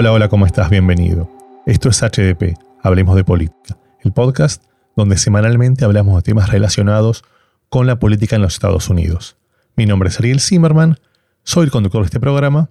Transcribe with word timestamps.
Hola, 0.00 0.12
hola, 0.12 0.28
¿cómo 0.28 0.46
estás? 0.46 0.70
Bienvenido. 0.70 1.28
Esto 1.66 1.88
es 1.88 2.00
HDP, 2.00 2.56
Hablemos 2.84 3.16
de 3.16 3.24
Política, 3.24 3.76
el 4.04 4.12
podcast 4.12 4.62
donde 4.94 5.16
semanalmente 5.16 5.84
hablamos 5.84 6.14
de 6.14 6.22
temas 6.22 6.50
relacionados 6.50 7.24
con 7.68 7.88
la 7.88 7.98
política 7.98 8.36
en 8.36 8.42
los 8.42 8.52
Estados 8.52 8.90
Unidos. 8.90 9.36
Mi 9.74 9.86
nombre 9.86 10.08
es 10.08 10.20
Ariel 10.20 10.38
Zimmerman, 10.38 11.00
soy 11.42 11.64
el 11.64 11.72
conductor 11.72 12.02
de 12.02 12.04
este 12.04 12.20
programa 12.20 12.70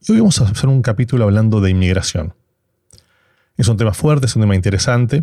y 0.00 0.10
hoy 0.10 0.18
vamos 0.18 0.40
a 0.40 0.46
hacer 0.46 0.68
un 0.68 0.82
capítulo 0.82 1.22
hablando 1.22 1.60
de 1.60 1.70
inmigración. 1.70 2.34
Es 3.56 3.68
un 3.68 3.76
tema 3.76 3.94
fuerte, 3.94 4.26
es 4.26 4.34
un 4.34 4.42
tema 4.42 4.56
interesante 4.56 5.22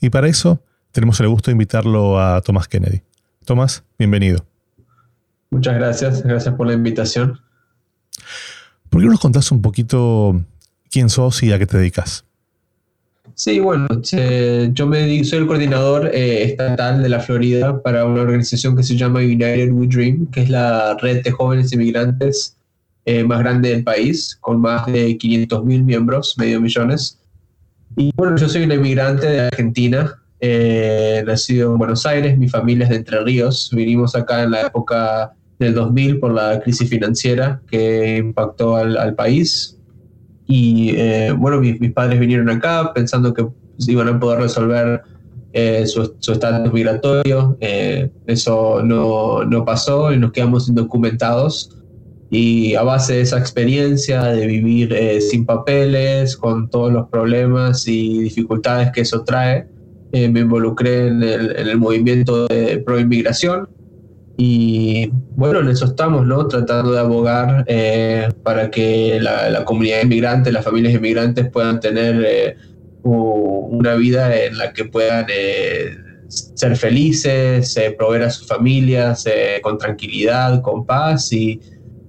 y 0.00 0.10
para 0.10 0.26
eso 0.26 0.64
tenemos 0.90 1.20
el 1.20 1.28
gusto 1.28 1.52
de 1.52 1.52
invitarlo 1.52 2.18
a 2.18 2.40
Tomás 2.40 2.66
Kennedy. 2.66 3.02
Tomás, 3.44 3.84
bienvenido. 4.00 4.44
Muchas 5.48 5.76
gracias, 5.76 6.24
gracias 6.24 6.56
por 6.56 6.66
la 6.66 6.72
invitación. 6.72 7.40
¿Por 8.90 9.00
qué 9.00 9.06
no 9.06 9.12
nos 9.12 9.20
contás 9.20 9.52
un 9.52 9.62
poquito 9.62 10.42
quién 10.90 11.08
sos 11.08 11.42
y 11.42 11.52
a 11.52 11.58
qué 11.58 11.66
te 11.66 11.78
dedicas? 11.78 12.24
Sí, 13.34 13.60
bueno, 13.60 13.86
yo 14.72 14.86
me 14.86 15.24
soy 15.24 15.38
el 15.40 15.46
coordinador 15.46 16.10
eh, 16.14 16.44
estatal 16.44 17.02
de 17.02 17.08
la 17.08 17.20
Florida 17.20 17.82
para 17.82 18.06
una 18.06 18.22
organización 18.22 18.76
que 18.76 18.82
se 18.82 18.96
llama 18.96 19.20
United 19.20 19.72
We 19.72 19.88
Dream, 19.88 20.26
que 20.30 20.42
es 20.42 20.48
la 20.48 20.96
red 20.96 21.22
de 21.22 21.32
jóvenes 21.32 21.72
inmigrantes 21.72 22.56
eh, 23.04 23.24
más 23.24 23.40
grande 23.40 23.70
del 23.70 23.84
país, 23.84 24.36
con 24.40 24.60
más 24.60 24.86
de 24.86 25.18
500 25.18 25.64
mil 25.64 25.84
miembros, 25.84 26.34
medio 26.38 26.60
millones. 26.60 27.18
Y 27.96 28.10
bueno, 28.16 28.36
yo 28.36 28.48
soy 28.48 28.64
un 28.64 28.72
inmigrante 28.72 29.26
de 29.26 29.40
Argentina, 29.42 30.22
eh, 30.40 31.22
nacido 31.26 31.72
en 31.72 31.78
Buenos 31.78 32.04
Aires, 32.04 32.36
mi 32.36 32.48
familia 32.48 32.84
es 32.84 32.90
de 32.90 32.96
Entre 32.96 33.20
Ríos, 33.22 33.70
vinimos 33.72 34.14
acá 34.14 34.42
en 34.42 34.50
la 34.50 34.62
época 34.62 35.32
del 35.58 35.74
2000 35.74 36.20
por 36.20 36.32
la 36.32 36.60
crisis 36.60 36.90
financiera 36.90 37.60
que 37.70 38.18
impactó 38.18 38.76
al, 38.76 39.14
país. 39.14 39.75
Y 40.46 40.90
eh, 40.96 41.32
bueno, 41.36 41.60
mis, 41.60 41.92
padres 41.92 42.20
vinieron 42.20 42.48
acá 42.48 42.92
pensando 42.94 43.34
que 43.34 43.46
iban 43.86 44.08
a 44.08 44.18
poder 44.18 44.40
resolver 44.40 45.02
eh, 45.52 45.86
su 45.86 46.32
estatus 46.32 46.72
migratorio. 46.72 47.56
Eh, 47.60 48.10
eso 48.26 48.82
no, 48.82 49.44
no, 49.44 49.64
pasó 49.64 50.12
y 50.12 50.18
nos 50.18 50.32
quedamos 50.32 50.68
indocumentados. 50.68 51.70
Y 52.30 52.74
a 52.74 52.82
base 52.82 53.14
de 53.14 53.20
esa 53.20 53.38
experiencia 53.38 54.24
de 54.24 54.46
vivir 54.46 54.94
sin 55.20 55.46
papeles, 55.46 56.36
con 56.36 56.68
todos 56.68 56.92
los 56.92 57.08
problemas 57.08 57.86
y 57.86 58.18
dificultades 58.18 58.90
que 58.90 59.02
eso 59.02 59.22
trae, 59.22 59.68
me 60.12 60.40
involucré 60.40 61.06
en 61.06 61.22
el, 61.22 61.56
en 61.56 61.68
el 61.68 61.78
movimiento 61.78 62.48
de 62.48 62.78
pro 62.78 62.98
inmigración 62.98 63.68
y 64.36 65.10
bueno, 65.34 65.60
en 65.60 65.68
eso 65.68 65.86
estamos, 65.86 66.26
¿no? 66.26 66.46
Tratando 66.46 66.92
de 66.92 67.00
abogar 67.00 67.64
eh, 67.68 68.28
para 68.42 68.70
que 68.70 69.18
la, 69.20 69.64
comunidad 69.64 70.02
inmigrante, 70.02 70.52
las 70.52 70.64
familias 70.64 70.94
inmigrantes 70.94 71.50
puedan 71.50 71.80
tener 71.80 72.22
eh, 72.26 72.56
una 73.02 73.94
vida 73.94 74.36
en 74.36 74.58
la 74.58 74.72
que 74.74 74.84
puedan 74.84 75.26
eh, 75.30 75.96
ser 76.28 76.76
felices, 76.76 77.74
proveer 77.96 78.24
a 78.24 78.30
sus 78.30 78.46
familias 78.46 79.24
con 79.62 79.78
tranquilidad, 79.78 80.60
con 80.60 80.84
paz 80.84 81.32
y 81.32 81.58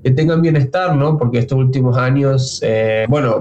que 0.04 0.12
tengan 0.12 0.42
bienestar, 0.42 0.96
¿no? 0.96 1.18
Porque 1.18 1.38
estos 1.38 1.58
últimos 1.58 1.98
años, 1.98 2.62
bueno, 3.08 3.40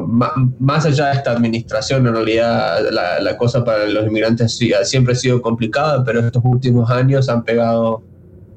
más 0.60 0.84
allá 0.84 1.06
de 1.06 1.12
esta 1.14 1.32
administración, 1.32 2.06
en 2.06 2.14
realidad 2.14 2.84
la, 2.90 3.20
la 3.20 3.36
cosa 3.36 3.64
para 3.64 3.86
los 3.86 4.06
inmigrantes 4.06 4.60
siempre 4.84 5.14
ha 5.14 5.16
sido 5.16 5.40
complicada, 5.40 6.04
pero 6.04 6.20
estos 6.20 6.42
últimos 6.44 6.90
años 6.90 7.28
han 7.28 7.42
pegado 7.42 8.02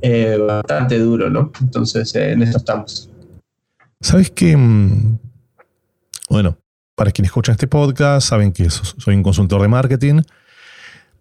eh, 0.01 0.37
bastante 0.37 0.99
duro, 0.99 1.29
¿no? 1.29 1.51
Entonces, 1.61 2.13
eh, 2.15 2.31
en 2.31 2.43
eso 2.43 2.57
estamos. 2.57 3.09
Sabes 4.01 4.31
que, 4.31 4.55
mm, 4.55 5.19
bueno, 6.29 6.57
para 6.95 7.11
quienes 7.11 7.29
escuchan 7.29 7.53
este 7.53 7.67
podcast, 7.67 8.27
saben 8.27 8.51
que 8.51 8.69
soy 8.69 9.15
un 9.15 9.23
consultor 9.23 9.61
de 9.61 9.67
marketing. 9.67 10.21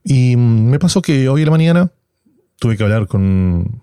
Y 0.05 0.37
mm, 0.37 0.71
me 0.71 0.79
pasó 0.79 1.03
que 1.03 1.29
hoy 1.29 1.43
en 1.43 1.47
la 1.47 1.51
mañana 1.51 1.91
tuve 2.59 2.77
que 2.77 2.83
hablar 2.85 3.07
con. 3.07 3.83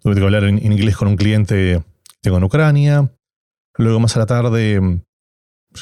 Tuve 0.00 0.14
que 0.16 0.22
hablar 0.22 0.44
en, 0.44 0.58
inglés 0.72 0.96
con 0.96 1.08
un 1.08 1.16
cliente 1.16 1.82
que 2.04 2.20
tengo 2.20 2.38
en 2.38 2.44
Ucrania. 2.44 3.10
Luego, 3.76 4.00
más 4.00 4.16
a 4.16 4.20
la 4.20 4.26
tarde, 4.26 4.80
mm, 4.80 5.02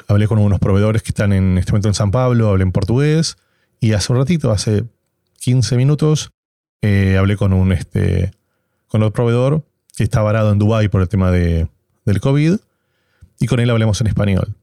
hablé 0.09 0.29
con 0.29 0.39
unos 0.39 0.59
proveedores 0.59 1.03
que 1.03 1.11
están 1.11 1.33
en 1.33 1.59
este 1.59 1.73
momento 1.73 1.89
en 1.89 1.95
San 1.95 2.11
Pablo, 2.11 2.49
hablé 2.49 2.65
en 2.65 2.73
portugués. 2.73 3.37
Y 3.81 3.93
hace 3.93 4.13
un 4.13 4.19
ratito, 4.19 4.51
hace 4.51 4.85
15 5.41 5.77
minutos, 5.77 6.31
eh, 6.83 7.17
hablé 7.17 7.37
con 7.37 7.53
un, 7.53 7.73
este, 7.73 8.33
con 8.89 9.03
otro 9.03 9.13
proveedor 9.13 9.63
que 9.97 10.05
está 10.05 10.23
varado 10.23 10.53
en 10.53 10.59
Dubái 10.59 10.89
por 10.89 11.03
el 11.03 11.09
tema 11.09 11.31
de, 11.31 11.69
del 12.05 12.21
COVID 12.21 12.57
y 13.41 13.47
con 13.47 13.61
él 13.61 13.71
hablemos 13.71 14.01
en 14.01 14.07
español. 14.09 14.55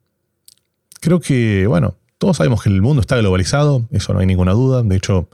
Creo 0.99 1.19
que, 1.19 1.67
bueno, 1.67 1.95
todos 2.17 2.37
sabemos 2.37 2.63
que 2.63 2.69
el 2.69 2.81
mundo 2.81 3.01
está 3.01 3.17
globalizado, 3.17 3.85
eso 3.91 4.13
no 4.13 4.19
hay 4.19 4.25
ninguna 4.25 4.53
duda. 4.53 4.81
De 4.81 4.95
hecho, 4.95 5.29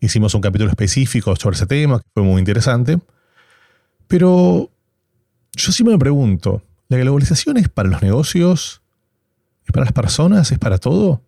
hicimos 0.00 0.34
un 0.34 0.40
capítulo 0.40 0.70
específico 0.70 1.34
sobre 1.36 1.56
ese 1.56 1.66
tema, 1.66 2.00
que 2.00 2.06
fue 2.12 2.22
muy 2.22 2.40
interesante. 2.40 2.98
Pero 4.08 4.70
yo 5.52 5.72
sí 5.72 5.84
me 5.84 5.98
pregunto, 5.98 6.62
¿la 6.88 6.98
globalización 6.98 7.56
es 7.56 7.68
para 7.68 7.88
los 7.88 8.02
negocios? 8.02 8.82
¿Es 9.64 9.72
para 9.72 9.84
las 9.84 9.92
personas? 9.92 10.50
¿Es 10.52 10.58
para 10.58 10.78
todo? 10.78 11.22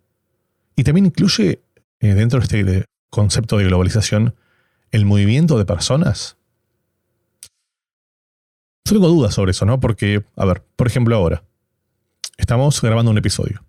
Y 0.75 0.83
también 0.83 1.07
incluye 1.07 1.61
eh, 1.99 2.13
dentro 2.13 2.39
de 2.39 2.43
este 2.43 2.85
concepto 3.09 3.57
de 3.57 3.65
globalización 3.65 4.35
el 4.91 5.05
movimiento 5.05 5.57
de 5.57 5.65
personas. 5.65 6.37
Yo 8.87 8.93
tengo 8.93 9.09
dudas 9.09 9.33
sobre 9.33 9.51
eso, 9.51 9.65
¿no? 9.65 9.81
Porque, 9.81 10.23
a 10.37 10.45
ver, 10.45 10.63
por 10.77 10.87
ejemplo 10.87 11.13
ahora, 11.13 11.43
estamos 12.37 12.81
grabando 12.81 13.11
un 13.11 13.17
episodio. 13.17 13.61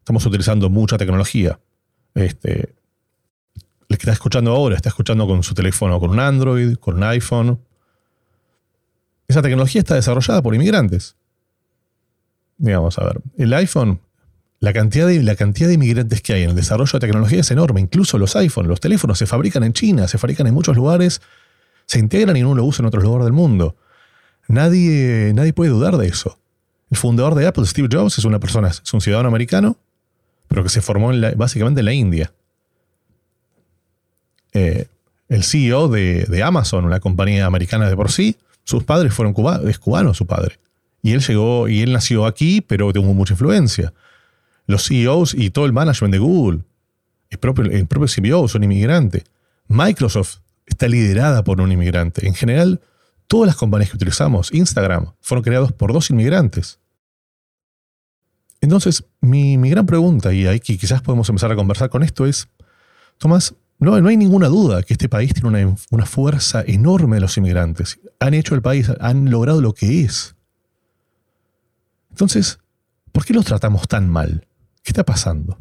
Estamos 0.00 0.26
utilizando 0.26 0.68
mucha 0.68 0.98
tecnología. 0.98 1.60
Este, 2.16 2.74
el 3.88 3.96
que 3.98 4.02
está 4.02 4.10
escuchando 4.10 4.50
ahora 4.50 4.74
está 4.74 4.88
escuchando 4.88 5.28
con 5.28 5.44
su 5.44 5.54
teléfono, 5.54 6.00
con 6.00 6.10
un 6.10 6.18
Android, 6.18 6.74
con 6.74 6.96
un 6.96 7.04
iPhone. 7.04 7.60
Esa 9.28 9.42
tecnología 9.42 9.80
está 9.80 9.94
desarrollada 9.94 10.42
por 10.42 10.56
inmigrantes. 10.56 11.14
Digamos, 12.56 12.98
a 12.98 13.04
ver, 13.04 13.20
el 13.36 13.54
iPhone, 13.54 14.00
la 14.58 14.72
cantidad, 14.72 15.06
de, 15.06 15.22
la 15.22 15.36
cantidad 15.36 15.68
de 15.68 15.74
inmigrantes 15.74 16.20
que 16.20 16.32
hay 16.32 16.42
en 16.42 16.50
el 16.50 16.56
desarrollo 16.56 16.90
de 16.94 16.98
tecnología 16.98 17.42
es 17.42 17.50
enorme. 17.52 17.80
Incluso 17.80 18.18
los 18.18 18.34
iPhones, 18.34 18.68
los 18.68 18.80
teléfonos 18.80 19.18
se 19.18 19.26
fabrican 19.26 19.62
en 19.62 19.72
China, 19.72 20.08
se 20.08 20.18
fabrican 20.18 20.48
en 20.48 20.54
muchos 20.54 20.74
lugares, 20.74 21.22
se 21.86 22.00
integran 22.00 22.36
y 22.36 22.42
uno 22.42 22.56
lo 22.56 22.64
usa 22.64 22.82
en 22.82 22.86
otros 22.86 23.04
lugares 23.04 23.24
del 23.24 23.34
mundo. 23.34 23.76
Nadie, 24.48 25.32
nadie 25.34 25.52
puede 25.52 25.70
dudar 25.70 25.98
de 25.98 26.08
eso. 26.08 26.38
El 26.90 26.96
fundador 26.96 27.34
de 27.34 27.46
Apple, 27.46 27.66
Steve 27.66 27.88
Jobs, 27.90 28.18
es 28.18 28.24
una 28.24 28.40
persona, 28.40 28.68
es 28.68 28.94
un 28.94 29.00
ciudadano 29.00 29.28
americano, 29.28 29.76
pero 30.48 30.62
que 30.62 30.70
se 30.70 30.80
formó 30.80 31.10
básicamente 31.36 31.80
en 31.80 31.84
la 31.84 31.92
India. 31.92 32.32
Eh, 34.54 34.86
el 35.28 35.44
CEO 35.44 35.88
de, 35.88 36.42
Amazon, 36.42 36.86
una 36.86 37.00
compañía 37.00 37.44
americana 37.44 37.90
de 37.90 37.94
por 37.94 38.10
sí, 38.10 38.36
sus 38.64 38.84
padres 38.84 39.12
fueron 39.12 39.34
cubanos, 39.34 39.68
es 39.68 39.78
cubano 39.78 40.14
su 40.14 40.26
padre. 40.26 40.58
Y 41.02 41.12
él 41.12 41.20
llegó, 41.20 41.68
y 41.68 41.82
él 41.82 41.92
nació 41.92 42.24
aquí, 42.24 42.62
pero 42.62 42.90
tuvo 42.92 43.12
mucha 43.12 43.34
influencia. 43.34 43.92
Los 44.66 44.88
CEOs 44.88 45.34
y 45.34 45.50
todo 45.50 45.66
el 45.66 45.74
management 45.74 46.12
de 46.12 46.18
Google, 46.18 46.60
el 47.28 47.38
propio, 47.38 47.64
el 47.64 47.86
propio 47.86 48.08
CEO 48.08 48.48
son 48.48 48.64
inmigrantes. 48.64 49.24
Microsoft 49.68 50.38
está 50.66 50.88
liderada 50.88 51.44
por 51.44 51.60
un 51.60 51.70
inmigrante. 51.70 52.26
En 52.26 52.34
general, 52.34 52.80
Todas 53.28 53.46
las 53.46 53.56
compañías 53.56 53.90
que 53.90 53.96
utilizamos, 53.96 54.52
Instagram, 54.52 55.12
fueron 55.20 55.44
creados 55.44 55.72
por 55.72 55.92
dos 55.92 56.10
inmigrantes. 56.10 56.80
Entonces, 58.60 59.04
mi, 59.20 59.56
gran 59.70 59.86
pregunta, 59.86 60.32
y 60.32 60.46
ahí 60.46 60.58
quizás 60.58 61.02
podemos 61.02 61.28
empezar 61.28 61.52
a 61.52 61.56
conversar 61.56 61.90
con 61.90 62.02
esto, 62.02 62.26
es, 62.26 62.48
Tomás, 63.18 63.54
no, 63.78 64.00
no 64.00 64.08
hay 64.08 64.16
ninguna 64.16 64.48
duda 64.48 64.82
que 64.82 64.94
este 64.94 65.08
país 65.08 65.32
tiene 65.34 65.48
una, 65.48 65.76
una 65.90 66.06
fuerza 66.06 66.64
enorme 66.66 67.16
de 67.16 67.20
los 67.20 67.36
inmigrantes. 67.36 68.00
Han 68.18 68.34
hecho 68.34 68.54
el 68.54 68.62
país, 68.62 68.90
han 68.98 69.30
logrado 69.30 69.60
lo 69.60 69.74
que 69.74 70.02
es. 70.02 70.34
Entonces, 72.10 72.58
¿por 73.12 73.24
qué 73.24 73.34
los 73.34 73.44
tratamos 73.44 73.86
tan 73.86 74.08
mal? 74.08 74.48
¿Qué 74.82 74.90
está 74.90 75.04
pasando? 75.04 75.58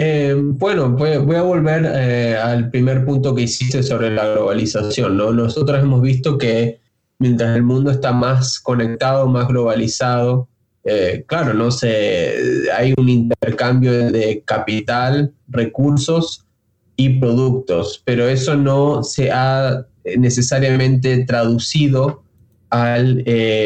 Eh, 0.00 0.32
bueno, 0.38 0.90
voy, 0.90 1.10
a 1.10 1.42
volver 1.42 1.84
eh, 1.92 2.36
al 2.36 2.70
primer 2.70 3.04
punto 3.04 3.34
que 3.34 3.42
hiciste 3.42 3.82
sobre 3.82 4.10
la 4.12 4.28
globalización. 4.28 5.16
¿no? 5.16 5.32
Nosotros 5.32 5.82
hemos 5.82 6.00
visto 6.02 6.38
que 6.38 6.78
mientras 7.18 7.56
el 7.56 7.64
mundo 7.64 7.90
está 7.90 8.12
más 8.12 8.60
conectado, 8.60 9.26
más 9.26 9.48
globalizado, 9.48 10.48
eh, 10.84 11.24
claro, 11.26 11.52
¿no? 11.52 11.72
Se, 11.72 12.70
hay 12.76 12.94
un 12.96 13.08
intercambio 13.08 14.12
de 14.12 14.44
capital, 14.46 15.32
recursos 15.48 16.46
y 16.94 17.18
productos, 17.18 18.00
pero 18.04 18.28
eso 18.28 18.54
no 18.54 19.02
se 19.02 19.32
ha 19.32 19.84
necesariamente 20.16 21.24
traducido 21.24 22.22
al 22.70 23.24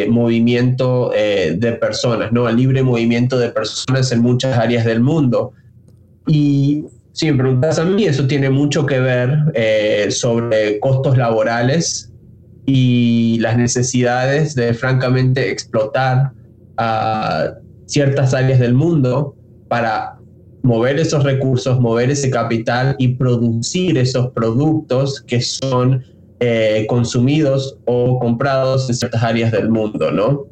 movimiento 0.08 1.10
de 1.10 1.76
personas, 1.78 2.32
¿no? 2.32 2.46
al 2.46 2.56
libre 2.56 2.82
movimiento 2.82 3.38
de 3.38 3.50
personas 3.50 4.12
en 4.12 4.20
muchas 4.20 4.56
áreas 4.56 4.86
del 4.86 5.00
mundo. 5.00 5.52
Y 6.26 6.84
si 7.12 7.30
me 7.30 7.38
preguntas 7.38 7.78
a 7.78 7.84
mí, 7.84 8.04
eso 8.04 8.26
tiene 8.26 8.50
mucho 8.50 8.86
que 8.86 9.00
ver 9.00 9.36
eh, 9.54 10.08
sobre 10.10 10.80
costos 10.80 11.18
laborales 11.18 12.10
y 12.66 13.38
las 13.40 13.56
necesidades 13.56 14.54
de 14.54 14.72
francamente 14.72 15.50
explotar 15.50 16.32
a 16.76 17.54
ciertas 17.86 18.32
áreas 18.34 18.60
del 18.60 18.74
mundo 18.74 19.34
para 19.68 20.18
mover 20.62 20.98
esos 20.98 21.24
recursos, 21.24 21.80
mover 21.80 22.10
ese 22.10 22.30
capital 22.30 22.94
y 22.98 23.08
producir 23.08 23.98
esos 23.98 24.30
productos 24.30 25.20
que 25.20 25.40
son 25.40 26.04
eh, 26.40 26.86
consumidos 26.88 27.78
o 27.84 28.18
comprados 28.18 28.88
en 28.88 28.94
ciertas 28.94 29.22
áreas 29.22 29.52
del 29.52 29.68
mundo, 29.68 30.10
¿no? 30.10 30.46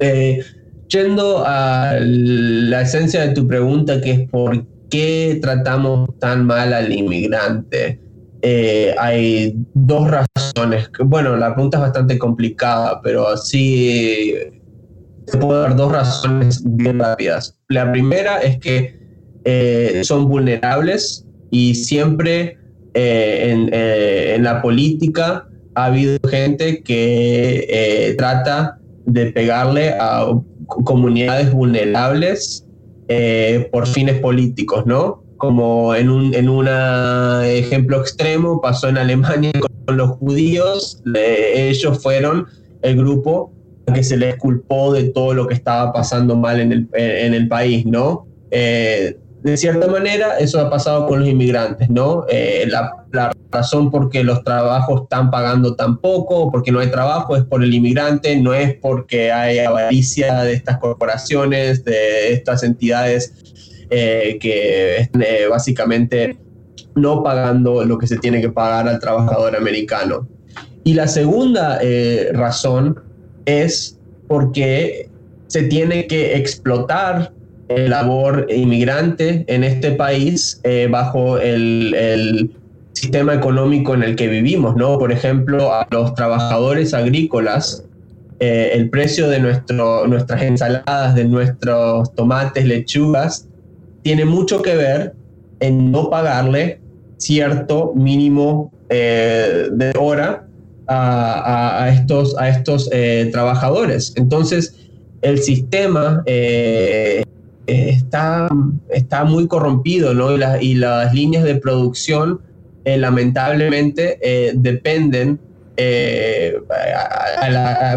Eh, 0.00 0.42
yendo 0.88 1.42
a 1.46 1.94
la 2.00 2.82
esencia 2.82 3.26
de 3.26 3.34
tu 3.34 3.46
pregunta, 3.46 4.00
que 4.00 4.10
es 4.12 4.30
por 4.30 4.64
qué 4.90 5.38
tratamos 5.40 6.10
tan 6.18 6.46
mal 6.46 6.72
al 6.72 6.92
inmigrante, 6.92 8.00
eh, 8.42 8.94
hay 8.98 9.56
dos 9.74 10.08
razones. 10.10 10.88
Bueno, 11.04 11.36
la 11.36 11.54
pregunta 11.54 11.78
es 11.78 11.82
bastante 11.82 12.18
complicada, 12.18 13.00
pero 13.02 13.28
así 13.28 14.34
te 15.26 15.38
puedo 15.38 15.62
dar 15.62 15.76
dos 15.76 15.92
razones 15.92 16.62
bien 16.64 17.00
rápidas. 17.00 17.58
La 17.68 17.90
primera 17.90 18.38
es 18.40 18.58
que 18.58 18.98
eh, 19.44 20.02
son 20.04 20.28
vulnerables 20.28 21.26
y 21.50 21.74
siempre 21.74 22.58
eh, 22.94 24.34
en, 24.36 24.42
la 24.42 24.62
política 24.62 25.48
ha 25.74 25.86
habido 25.86 26.18
gente 26.28 26.82
que 26.82 28.14
trata 28.16 28.78
de 29.06 29.26
pegarle 29.32 29.90
a 29.98 30.26
comunidades 30.66 31.52
vulnerables 31.52 32.65
por 33.70 33.86
fines 33.86 34.18
políticos, 34.20 34.84
¿no? 34.86 35.22
Como 35.36 35.94
en 35.94 36.08
un 36.08 36.34
en 36.34 36.48
una 36.48 37.42
ejemplo 37.46 38.00
extremo 38.00 38.60
pasó 38.60 38.88
en 38.88 38.98
Alemania 38.98 39.52
con 39.86 39.96
los 39.96 40.10
judíos, 40.18 41.02
ellos 41.14 42.02
fueron 42.02 42.46
el 42.82 42.96
grupo 42.96 43.52
que 43.94 44.02
se 44.02 44.16
les 44.16 44.36
culpó 44.36 44.92
de 44.92 45.04
todo 45.04 45.34
lo 45.34 45.46
que 45.46 45.54
estaba 45.54 45.92
pasando 45.92 46.34
mal 46.34 46.58
en 46.58 46.72
el, 46.72 46.88
en 46.94 47.34
el 47.34 47.46
país, 47.46 47.86
¿no? 47.86 48.26
de 49.46 49.56
cierta 49.56 49.86
manera, 49.86 50.38
eso 50.38 50.60
ha 50.60 50.68
pasado 50.68 51.06
con 51.06 51.20
los 51.20 51.28
inmigrantes, 51.28 51.88
¿no? 51.88 52.24
Eh, 52.28 52.66
la, 52.66 53.32
razón 53.50 53.90
por 53.90 54.10
qué 54.10 54.24
los 54.24 54.42
trabajos 54.44 55.02
están 55.02 55.30
pagando 55.30 55.74
tan 55.74 55.98
poco, 55.98 56.50
porque 56.50 56.72
no 56.72 56.80
hay 56.80 56.90
trabajo, 56.90 57.36
es 57.36 57.44
por 57.44 57.62
el 57.62 57.72
inmigrante, 57.72 58.36
no 58.36 58.54
es 58.54 58.74
porque 58.74 59.32
hay 59.32 59.58
avaricia 59.58 60.42
de 60.42 60.52
estas 60.52 60.78
corporaciones, 60.78 61.84
de 61.84 62.32
estas 62.32 62.62
entidades 62.62 63.32
eh, 63.90 64.38
que 64.40 65.08
eh, 65.20 65.46
básicamente 65.48 66.36
no 66.94 67.22
pagando 67.22 67.84
lo 67.84 67.98
que 67.98 68.06
se 68.06 68.18
tiene 68.18 68.40
que 68.40 68.50
pagar 68.50 68.88
al 68.88 68.98
trabajador 68.98 69.56
americano. 69.56 70.26
Y 70.84 70.94
la 70.94 71.08
segunda 71.08 71.80
razón 72.32 73.00
es 73.44 73.98
porque 74.28 75.10
se 75.48 75.64
tiene 75.64 76.06
que 76.06 76.36
explotar 76.36 77.32
el 77.68 77.90
labor 77.90 78.46
inmigrante 78.50 79.44
en 79.48 79.64
este 79.64 79.92
país 79.92 80.60
eh, 80.64 80.88
bajo 80.90 81.38
el, 81.38 82.50
sistema 82.96 83.34
económico 83.34 83.92
en 83.92 84.02
el 84.02 84.16
que 84.16 84.26
vivimos, 84.26 84.74
¿no? 84.74 84.98
Por 84.98 85.12
ejemplo, 85.12 85.70
a 85.70 85.86
los 85.90 86.14
trabajadores 86.14 86.94
agrícolas, 86.94 87.84
eh, 88.40 88.70
el 88.72 88.88
precio 88.88 89.28
de 89.28 89.38
nuestro, 89.38 90.06
nuestras 90.06 90.40
ensaladas, 90.40 91.14
de 91.14 91.26
nuestros 91.26 92.14
tomates, 92.14 92.64
lechugas, 92.64 93.48
tiene 94.00 94.24
mucho 94.24 94.62
que 94.62 94.76
ver 94.76 95.14
en 95.60 95.92
no 95.92 96.08
pagarle 96.08 96.80
cierto 97.18 97.92
mínimo 97.94 98.72
eh, 98.88 99.68
de 99.70 99.92
hora 99.98 100.46
a, 100.88 101.90
estos, 101.92 102.34
a 102.38 102.48
estos 102.48 102.88
trabajadores. 103.30 104.14
Entonces, 104.16 104.74
el 105.20 105.38
sistema 105.42 106.22
está, 107.66 108.48
está 108.88 109.24
muy 109.24 109.48
corrompido, 109.48 110.14
¿no? 110.14 110.34
Y, 110.60 110.74
las 110.74 111.12
líneas 111.12 111.44
de 111.44 111.56
producción, 111.56 112.40
eh, 112.86 112.96
lamentablemente, 112.98 114.16
eh, 114.22 114.52
dependen, 114.54 115.40
eh, 115.76 116.56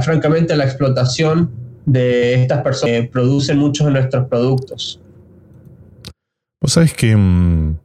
francamente, 0.02 0.54
a 0.54 0.56
la 0.56 0.64
explotación 0.64 1.52
de 1.86 2.42
estas 2.42 2.64
personas 2.64 2.96
que 2.96 3.04
producen 3.04 3.60
muchos 3.60 3.86
de 3.86 3.94
nuestros 3.94 4.28
productos. 4.28 5.00
Vos 6.60 6.74
sabés 6.74 6.96
que 6.96 7.16
mm, 7.16 7.78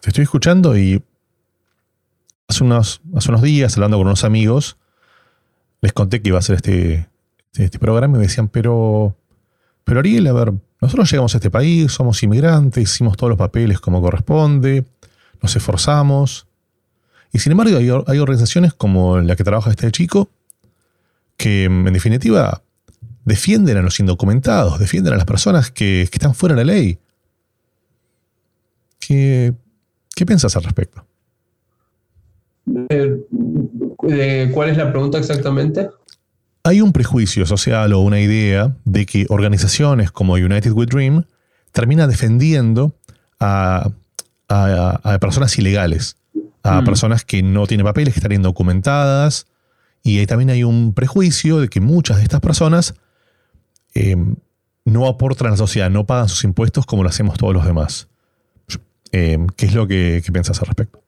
te 0.00 0.10
estoy 0.10 0.24
escuchando 0.24 0.76
y 0.76 1.00
hace 2.48 2.64
unos, 2.64 3.00
hace 3.14 3.28
unos 3.28 3.42
días, 3.42 3.76
hablando 3.76 3.98
con 3.98 4.08
unos 4.08 4.24
amigos, 4.24 4.78
les 5.80 5.92
conté 5.92 6.22
que 6.22 6.30
iba 6.30 6.38
a 6.38 6.40
hacer 6.40 6.56
este, 6.56 7.06
este 7.54 7.78
programa 7.78 8.16
y 8.16 8.18
me 8.18 8.26
decían, 8.26 8.48
pero, 8.48 9.16
pero 9.84 10.00
Ariel, 10.00 10.26
a 10.26 10.32
ver, 10.32 10.54
nosotros 10.80 11.08
llegamos 11.08 11.36
a 11.36 11.38
este 11.38 11.50
país, 11.50 11.92
somos 11.92 12.20
inmigrantes, 12.24 12.82
hicimos 12.82 13.16
todos 13.16 13.30
los 13.30 13.38
papeles 13.38 13.78
como 13.78 14.02
corresponde, 14.02 14.84
nos 15.42 15.56
esforzamos. 15.56 16.46
Y 17.32 17.38
sin 17.38 17.52
embargo 17.52 17.76
hay, 17.76 18.18
organizaciones 18.18 18.74
como 18.74 19.18
la 19.20 19.36
que 19.36 19.44
trabaja 19.44 19.70
este 19.70 19.90
chico 19.90 20.30
que 21.36 21.64
en 21.64 21.92
definitiva 21.92 22.62
defienden 23.24 23.76
a 23.78 23.82
los 23.82 23.98
indocumentados, 24.00 24.78
defienden 24.78 25.14
a 25.14 25.16
las 25.16 25.24
personas 25.24 25.70
que, 25.70 26.02
están 26.02 26.34
fuera 26.34 26.54
de 26.54 26.64
la 26.64 26.72
ley. 26.72 26.98
¿Qué, 29.00 29.54
qué 30.14 30.26
piensas 30.26 30.56
al 30.56 30.64
respecto? 30.64 31.04
Eh, 34.08 34.50
¿Cuál 34.52 34.70
es 34.70 34.76
la 34.76 34.90
pregunta 34.90 35.18
exactamente? 35.18 35.88
Hay 36.64 36.80
un 36.80 36.92
prejuicio 36.92 37.44
social 37.46 37.92
o 37.92 38.00
una 38.00 38.20
idea 38.20 38.76
de 38.84 39.06
que 39.06 39.26
organizaciones 39.30 40.12
como 40.12 40.34
United 40.34 40.72
We 40.72 40.86
Dream 40.86 41.24
terminan 41.72 42.08
defendiendo 42.08 42.94
a, 43.40 43.90
personas 45.20 45.58
ilegales, 45.58 46.16
a 46.62 46.80
mm. 46.80 46.84
personas 46.84 47.24
que 47.24 47.42
no 47.42 47.66
tienen 47.66 47.84
papeles, 47.84 48.14
que 48.14 48.20
están 48.20 48.32
indocumentadas. 48.32 49.46
Y 50.02 50.24
también 50.26 50.50
hay 50.50 50.64
un 50.64 50.94
prejuicio 50.94 51.60
de 51.60 51.68
que 51.68 51.80
muchas 51.80 52.18
de 52.18 52.24
estas 52.24 52.40
personas 52.40 52.94
em, 53.94 54.36
no 54.84 55.06
aportan 55.06 55.48
a 55.48 55.50
la 55.52 55.56
sociedad, 55.56 55.90
no 55.90 56.06
pagan 56.06 56.28
sus 56.28 56.44
impuestos 56.44 56.86
como 56.86 57.02
lo 57.02 57.08
hacemos 57.08 57.38
todos 57.38 57.54
los 57.54 57.64
demás. 57.64 58.08
Em, 59.12 59.46
¿Qué 59.46 59.66
es 59.66 59.74
lo 59.74 59.86
que, 59.86 60.22
que 60.24 60.32
piensas 60.32 60.60
al 60.60 60.66
respecto? 60.66 61.02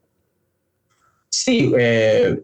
Sí, 1.31 1.73
eh, 1.77 2.41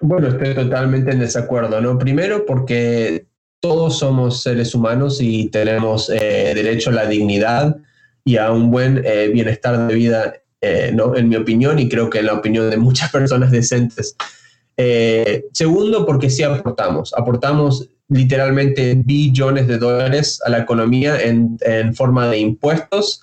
bueno, 0.00 0.28
estoy 0.28 0.54
totalmente 0.54 1.12
en 1.12 1.20
desacuerdo, 1.20 1.80
¿no? 1.80 1.98
Primero 1.98 2.44
porque 2.44 3.26
todos 3.60 3.98
somos 3.98 4.42
seres 4.42 4.74
humanos 4.74 5.18
y 5.20 5.48
tenemos 5.48 6.10
eh, 6.10 6.52
derecho 6.54 6.90
a 6.90 6.92
la 6.92 7.06
dignidad 7.06 7.76
y 8.26 8.36
a 8.36 8.50
un 8.50 8.70
buen 8.70 9.02
eh, 9.06 9.28
bienestar 9.32 9.86
de 9.86 9.94
vida, 9.94 10.34
eh, 10.60 10.90
¿no? 10.92 11.16
En 11.16 11.30
mi 11.30 11.36
opinión 11.36 11.78
y 11.78 11.88
creo 11.88 12.10
que 12.10 12.18
en 12.18 12.26
la 12.26 12.34
opinión 12.34 12.68
de 12.68 12.76
muchas 12.76 13.10
personas 13.10 13.50
decentes. 13.50 14.14
segundo, 15.52 16.04
porque 16.04 16.28
sí 16.28 16.42
aportamos. 16.42 17.14
Aportamos 17.16 17.88
literalmente 18.08 18.94
billones 18.94 19.66
de 19.66 19.78
dólares 19.78 20.40
a 20.44 20.50
la 20.50 20.58
economía 20.58 21.18
en, 21.20 21.58
forma 21.94 22.28
de 22.28 22.38
impuestos 22.38 23.22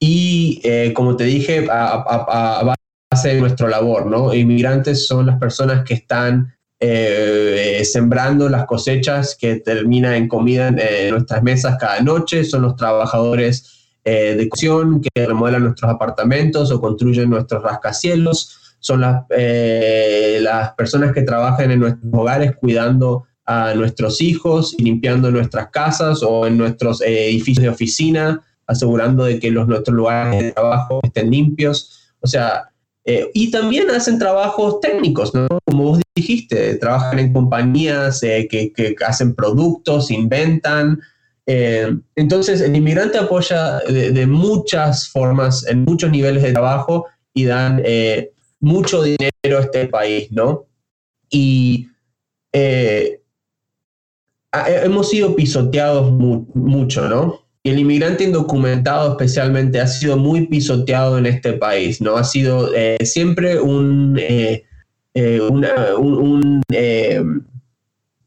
y, 0.00 0.62
como 0.94 1.16
te 1.16 1.24
dije, 1.24 1.66
a, 1.70 2.04
a 2.06 2.74
de 3.22 3.40
nuestra 3.40 3.68
labor, 3.68 4.06
¿no? 4.06 4.34
Inmigrantes 4.34 5.06
son 5.06 5.26
las 5.26 5.38
personas 5.38 5.84
que 5.84 5.94
están 5.94 6.54
eh, 6.80 7.82
sembrando 7.84 8.48
las 8.48 8.66
cosechas 8.66 9.36
que 9.40 9.56
terminan 9.56 10.14
en 10.14 10.28
comida 10.28 10.68
en 10.68 11.10
nuestras 11.10 11.42
mesas 11.42 11.76
cada 11.78 12.00
noche, 12.00 12.44
son 12.44 12.62
los 12.62 12.76
trabajadores 12.76 13.83
eh, 14.04 14.34
de 14.36 14.48
construcción 14.48 15.00
que 15.00 15.26
remodelan 15.26 15.64
nuestros 15.64 15.90
apartamentos 15.90 16.70
o 16.70 16.80
construyen 16.80 17.30
nuestros 17.30 17.62
rascacielos, 17.62 18.76
son 18.80 19.00
las, 19.00 19.24
eh, 19.30 20.38
las 20.42 20.74
personas 20.74 21.12
que 21.12 21.22
trabajan 21.22 21.70
en 21.70 21.80
nuestros 21.80 22.12
hogares 22.12 22.54
cuidando 22.56 23.24
a 23.46 23.74
nuestros 23.74 24.20
hijos 24.20 24.74
y 24.78 24.84
limpiando 24.84 25.30
nuestras 25.30 25.70
casas 25.70 26.22
o 26.22 26.46
en 26.46 26.58
nuestros 26.58 27.00
edificios 27.02 27.62
de 27.62 27.68
oficina, 27.70 28.42
asegurando 28.66 29.24
de 29.24 29.38
que 29.38 29.50
nuestros 29.50 29.94
lugares 29.94 30.42
de 30.42 30.52
trabajo 30.52 31.00
estén 31.02 31.30
limpios. 31.30 32.12
O 32.20 32.26
sea, 32.26 32.70
eh, 33.04 33.30
y 33.34 33.50
también 33.50 33.90
hacen 33.90 34.18
trabajos 34.18 34.80
técnicos. 34.80 35.30
Como 35.30 35.84
vos 35.84 36.00
dijiste, 36.14 36.76
trabajan 36.76 37.18
en 37.18 37.32
compañías 37.32 38.22
eh, 38.22 38.48
que, 38.50 38.72
que, 38.72 38.94
hacen 39.06 39.34
productos, 39.34 40.10
inventan. 40.10 41.00
Eh, 41.46 41.94
entonces, 42.16 42.60
el 42.60 42.74
inmigrante 42.74 43.18
apoya 43.18 43.80
de, 43.80 44.26
muchas 44.26 45.08
formas, 45.08 45.66
en 45.66 45.84
muchos 45.84 46.10
niveles 46.10 46.42
de 46.42 46.52
trabajo 46.52 47.06
y 47.32 47.44
dan 47.44 47.82
mucho 48.60 49.02
dinero 49.02 49.58
a 49.58 49.60
este 49.60 49.86
país, 49.88 50.32
¿no? 50.32 50.66
Y 51.30 51.88
hemos 54.52 55.10
sido 55.10 55.34
pisoteados 55.36 56.10
mucho, 56.12 57.08
¿no? 57.08 57.44
el 57.64 57.78
inmigrante 57.78 58.24
indocumentado 58.24 59.12
especialmente 59.12 59.80
ha 59.80 59.86
sido 59.86 60.18
muy 60.18 60.46
pisoteado 60.46 61.16
en 61.16 61.24
este 61.26 61.54
país, 61.54 62.00
¿no? 62.00 62.16
Ha 62.16 62.24
sido 62.24 62.74
eh, 62.74 62.98
siempre 63.04 63.58
un, 63.58 64.18
eh, 64.20 64.64
eh, 65.14 65.40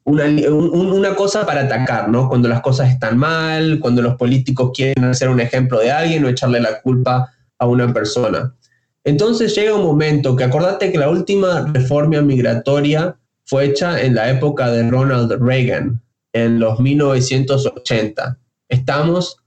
una, 0.07 1.15
cosa 1.15 1.45
para 1.45 1.61
atacar, 1.61 2.09
¿no? 2.09 2.29
Cuando 2.29 2.47
las 2.47 2.61
cosas 2.61 2.89
están 2.89 3.17
mal, 3.17 3.79
cuando 3.79 4.01
los 4.01 4.15
políticos 4.15 4.71
quieren 4.73 5.03
hacer 5.03 5.27
un 5.27 5.41
ejemplo 5.41 5.79
de 5.79 5.91
alguien 5.91 6.23
o 6.23 6.29
echarle 6.29 6.61
la 6.61 6.81
culpa 6.81 7.33
a 7.59 7.67
una 7.67 7.93
persona. 7.93 8.53
Entonces 9.03 9.53
llega 9.53 9.75
un 9.75 9.83
momento 9.83 10.35
que 10.35 10.45
acordate 10.45 10.91
que 10.91 10.97
la 10.97 11.09
última 11.09 11.69
reforma 11.73 12.21
migratoria 12.21 13.17
fue 13.45 13.65
hecha 13.65 14.01
en 14.01 14.15
la 14.15 14.29
época 14.29 14.71
de 14.71 14.89
Ronald 14.89 15.31
Reagan, 15.41 16.01
en 16.33 16.59
los 16.59 16.79
1980. 16.79 18.37
Estamos 18.69 19.37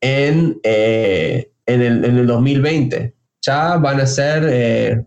en, 0.00 0.58
eh, 0.62 1.50
en, 1.66 1.82
el, 1.82 2.04
en, 2.04 2.18
el, 2.18 2.26
2020. 2.26 3.14
Ya 3.42 3.76
van 3.76 4.00
a 4.00 4.06
ser, 4.06 4.46
eh, 4.48 5.04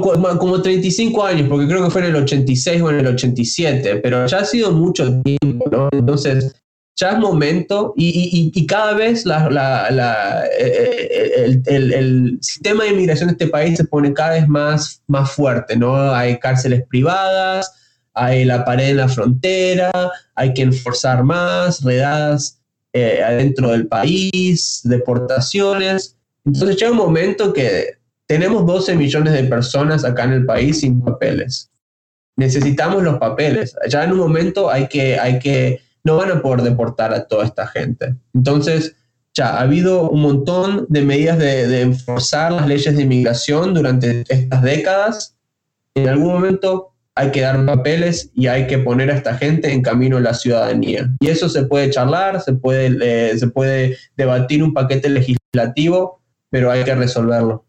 como 0.00 0.62
35 0.62 1.24
años, 1.24 1.48
porque 1.48 1.66
creo 1.66 1.84
que 1.84 1.90
fue 1.90 2.02
en 2.02 2.08
el 2.08 2.16
86 2.16 2.82
o 2.82 2.90
en 2.90 3.00
el 3.00 3.06
87, 3.06 3.96
pero 3.96 4.26
ya 4.26 4.38
ha 4.38 4.44
sido 4.44 4.72
mucho 4.72 5.20
tiempo, 5.22 5.68
¿no? 5.70 5.88
Entonces, 5.92 6.54
ya 6.96 7.12
es 7.12 7.18
momento 7.18 7.94
y, 7.96 8.52
y, 8.54 8.66
cada 8.66 8.92
vez 8.92 9.24
la, 9.24 9.48
la, 9.48 10.44
eh, 10.58 11.62
el, 11.66 11.92
el, 11.92 12.38
sistema 12.42 12.84
de 12.84 12.90
inmigración 12.90 13.28
de 13.28 13.32
este 13.32 13.46
país 13.46 13.78
se 13.78 13.84
pone 13.84 14.12
cada 14.12 14.32
vez 14.32 14.46
más, 14.46 15.02
más 15.06 15.30
fuerte, 15.32 15.76
¿no? 15.76 16.12
Hay 16.12 16.38
cárceles 16.38 16.84
privadas, 16.86 17.72
hay 18.12 18.44
la 18.44 18.64
pared 18.66 18.90
en 18.90 18.98
la 18.98 19.08
frontera, 19.08 19.90
hay 20.34 20.52
que 20.52 20.62
enforzar 20.62 21.24
más, 21.24 21.82
redadas 21.82 22.60
eh, 22.92 23.22
adentro 23.24 23.70
del 23.70 23.86
país, 23.86 24.80
deportaciones. 24.84 26.18
Entonces 26.44 26.76
llega 26.76 26.90
un 26.90 26.98
momento 26.98 27.52
que 27.52 27.99
tenemos 28.30 28.64
12 28.64 28.94
millones 28.94 29.32
de 29.32 29.42
personas 29.42 30.04
acá 30.04 30.22
en 30.22 30.34
el 30.34 30.46
país 30.46 30.78
sin 30.78 31.00
papeles. 31.00 31.68
Necesitamos 32.36 33.02
los 33.02 33.18
papeles. 33.18 33.74
Ya 33.88 34.04
en 34.04 34.12
un 34.12 34.18
momento 34.18 34.70
hay 34.70 34.86
que, 34.86 35.18
hay 35.18 35.40
que, 35.40 35.80
no 36.04 36.16
van 36.16 36.30
a 36.30 36.40
poder 36.40 36.62
deportar 36.62 37.12
a 37.12 37.26
toda 37.26 37.44
esta 37.44 37.66
gente. 37.66 38.14
Entonces, 38.32 38.94
ya 39.34 39.56
ha 39.56 39.62
habido 39.62 40.08
un 40.08 40.22
montón 40.22 40.86
de 40.88 41.02
medidas 41.02 41.40
de, 41.40 41.66
de 41.66 41.80
enforzar 41.80 42.52
las 42.52 42.68
leyes 42.68 42.96
de 42.96 43.02
inmigración 43.02 43.74
durante 43.74 44.22
estas 44.28 44.62
décadas. 44.62 45.36
En 45.96 46.08
algún 46.08 46.32
momento 46.32 46.92
hay 47.16 47.32
que 47.32 47.40
dar 47.40 47.66
papeles 47.66 48.30
y 48.36 48.46
hay 48.46 48.68
que 48.68 48.78
poner 48.78 49.10
a 49.10 49.16
esta 49.16 49.36
gente 49.38 49.72
en 49.72 49.82
camino 49.82 50.18
a 50.18 50.20
la 50.20 50.34
ciudadanía. 50.34 51.10
Y 51.18 51.30
eso 51.30 51.48
se 51.48 51.64
puede 51.64 51.90
charlar, 51.90 52.40
se 52.40 52.52
puede, 52.52 52.96
eh, 53.02 53.36
se 53.36 53.48
puede 53.48 53.96
debatir 54.16 54.62
un 54.62 54.72
paquete 54.72 55.08
legislativo, 55.08 56.22
pero 56.48 56.70
hay 56.70 56.84
que 56.84 56.94
resolverlo. 56.94 57.64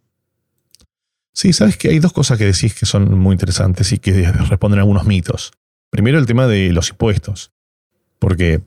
Sí, 1.33 1.53
sabes 1.53 1.77
que 1.77 1.89
hay 1.89 2.00
dos 2.00 2.13
cosas 2.13 2.38
que 2.38 2.45
decís 2.45 2.73
que 2.73 2.85
son 2.85 3.17
muy 3.17 3.33
interesantes 3.33 3.91
y 3.91 4.00
que 4.00 4.31
responden 4.50 4.79
a 4.79 4.81
algunos 4.81 5.05
mitos. 5.05 5.51
Primero 5.89 6.17
el 6.19 6.25
tema 6.25 6.47
de 6.47 6.71
los 6.71 6.89
impuestos, 6.89 7.51
porque 8.19 8.61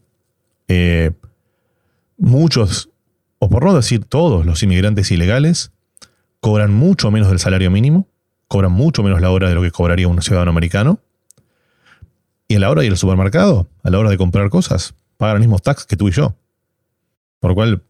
eh, 0.69 1.13
muchos, 2.17 2.91
o 3.39 3.49
por 3.49 3.65
no 3.65 3.75
decir 3.75 4.05
todos, 4.05 4.45
los 4.45 4.63
inmigrantes 4.63 5.11
ilegales 5.11 5.73
cobran 6.41 6.73
mucho 6.73 7.11
menos 7.11 7.29
del 7.29 7.39
salario 7.39 7.71
mínimo 7.71 8.09
cobran 8.55 8.71
mucho 8.71 9.03
menos 9.03 9.21
la 9.21 9.31
hora 9.31 9.49
de 9.49 9.55
lo 9.57 9.63
que 9.63 9.73
cobraría 9.73 10.07
un 10.07 10.23
ciudadano 10.23 10.51
americano. 10.51 11.01
Y 12.47 12.55
a 12.55 12.61
la 12.61 12.71
hora 12.71 12.83
de 12.83 12.87
ir 12.87 12.93
al 12.93 12.99
supermercado, 12.99 13.69
a 13.83 13.91
la 13.91 13.99
hora 13.99 14.11
de 14.11 14.17
comprar 14.17 14.49
cosas, 14.51 14.95
pagan 15.17 15.37
los 15.37 15.41
mismos 15.41 15.63
tax 15.63 15.87
que 15.87 15.97
tú 15.97 16.09
y 16.09 16.13
yo. 16.13 16.37
Por 17.41 17.51
lo 17.51 17.55
cual, 17.55 17.83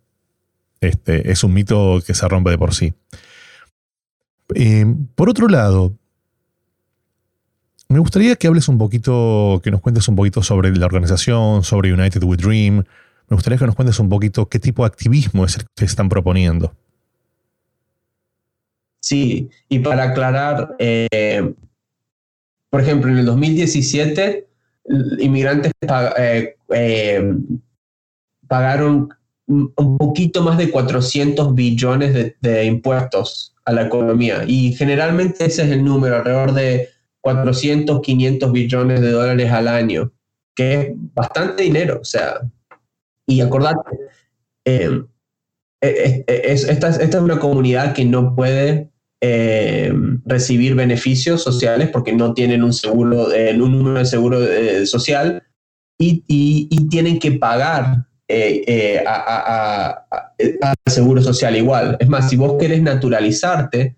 este, 0.80 1.30
es 1.30 1.44
un 1.44 1.52
mito 1.52 2.00
que 2.06 2.14
se 2.14 2.26
rompe 2.28 2.50
de 2.50 2.56
por 2.56 2.74
sí. 2.74 2.94
Eh, 4.54 4.86
por 5.14 5.28
otro 5.28 5.48
lado, 5.48 5.92
me 7.88 7.98
gustaría 7.98 8.36
que 8.36 8.46
hables 8.46 8.68
un 8.68 8.78
poquito, 8.78 9.60
que 9.62 9.70
nos 9.70 9.80
cuentes 9.80 10.08
un 10.08 10.16
poquito 10.16 10.42
sobre 10.42 10.74
la 10.76 10.86
organización, 10.86 11.62
sobre 11.62 11.92
United 11.92 12.22
We 12.22 12.36
Dream. 12.36 12.84
Me 13.28 13.34
gustaría 13.36 13.58
que 13.58 13.66
nos 13.66 13.74
cuentes 13.74 13.98
un 13.98 14.08
poquito 14.08 14.48
qué 14.48 14.58
tipo 14.58 14.82
de 14.82 14.88
activismo 14.88 15.44
es 15.44 15.56
el 15.56 15.64
que 15.74 15.84
están 15.84 16.08
proponiendo. 16.08 16.74
Sí, 19.00 19.50
y 19.68 19.80
para 19.80 20.04
aclarar, 20.04 20.76
eh, 20.78 21.54
por 22.70 22.80
ejemplo, 22.80 23.10
en 23.10 23.18
el 23.18 23.26
2017, 23.26 24.48
inmigrantes 25.18 25.72
eh, 26.18 26.56
eh, 26.70 27.34
pagaron 28.48 29.10
un 29.46 29.98
poquito 29.98 30.42
más 30.42 30.56
de 30.56 30.70
400 30.70 31.54
billones 31.54 32.34
de, 32.40 32.64
impuestos 32.64 33.54
a 33.64 33.72
la 33.72 33.82
economía. 33.82 34.44
Y 34.46 34.72
generalmente 34.74 35.44
ese 35.44 35.64
es 35.64 35.70
el 35.70 35.84
número, 35.84 36.16
alrededor 36.16 36.52
de 36.52 36.88
400, 37.20 38.00
500 38.00 38.52
billones 38.52 39.00
de 39.00 39.10
dólares 39.10 39.52
al 39.52 39.68
año, 39.68 40.12
que 40.54 40.74
es 40.74 40.88
bastante 41.14 41.62
dinero. 41.62 41.98
O 42.00 42.04
sea, 42.04 42.40
y 43.26 43.40
acordate, 43.40 43.80
esta, 45.80 46.88
esta, 46.88 46.88
es 46.88 47.14
una 47.14 47.38
comunidad 47.38 47.94
que 47.94 48.04
no 48.04 48.34
puede 48.34 48.90
eh, 49.20 49.90
recibir 50.26 50.74
beneficios 50.74 51.42
sociales 51.42 51.88
porque 51.90 52.12
no 52.12 52.34
tienen 52.34 52.62
un 52.62 52.74
seguro, 52.74 53.32
eh, 53.32 53.58
un 53.58 53.72
número 53.72 53.98
de 53.98 54.04
seguro 54.04 54.42
eh, 54.42 54.84
social 54.84 55.42
y, 55.98 56.88
tienen 56.90 57.18
que 57.18 57.32
pagar 57.32 58.06
al 58.28 59.96
seguro 60.86 61.22
social 61.22 61.56
igual. 61.56 61.96
Es 62.00 62.08
más, 62.08 62.30
si 62.30 62.36
vos 62.36 62.56
querés 62.58 62.82
naturalizarte, 62.82 63.96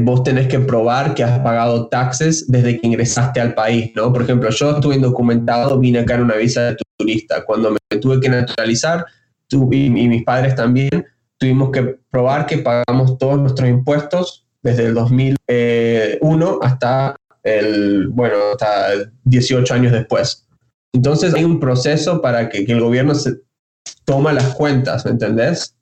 vos 0.00 0.22
tenés 0.22 0.46
que 0.46 0.60
probar 0.60 1.14
que 1.14 1.24
has 1.24 1.40
pagado 1.40 1.88
taxes 1.88 2.50
desde 2.50 2.80
que 2.80 2.86
ingresaste 2.86 3.40
al 3.40 3.54
país, 3.54 3.92
¿no? 3.96 4.12
Por 4.12 4.22
ejemplo, 4.22 4.50
yo 4.50 4.76
estuve 4.76 4.96
indocumentado, 4.96 5.78
vine 5.78 6.00
acá 6.00 6.14
en 6.14 6.22
una 6.22 6.36
visa 6.36 6.62
de 6.62 6.76
turista. 6.96 7.44
Cuando 7.44 7.70
me 7.70 7.98
tuve 7.98 8.20
que 8.20 8.28
naturalizar, 8.28 9.04
y 9.50 9.90
mis 9.90 10.24
padres 10.24 10.54
también, 10.54 11.06
tuvimos 11.36 11.70
que 11.70 11.98
probar 12.10 12.46
que 12.46 12.58
pagamos 12.58 13.18
todos 13.18 13.38
nuestros 13.38 13.68
impuestos 13.68 14.46
desde 14.62 14.86
el 14.86 14.94
2001 14.94 16.58
hasta 16.62 17.16
el, 17.42 18.08
bueno, 18.08 18.36
hasta 18.52 19.10
18 19.24 19.74
años 19.74 19.92
después. 19.92 20.48
Entonces 20.92 21.34
hay 21.34 21.44
un 21.44 21.58
proceso 21.58 22.20
para 22.20 22.48
que, 22.48 22.58
el 22.58 22.80
gobierno 22.80 23.14
se 23.14 23.40
toma 24.04 24.32
las 24.32 24.54
cuentas, 24.54 25.04
¿me 25.04 25.12
entendés? 25.12 25.76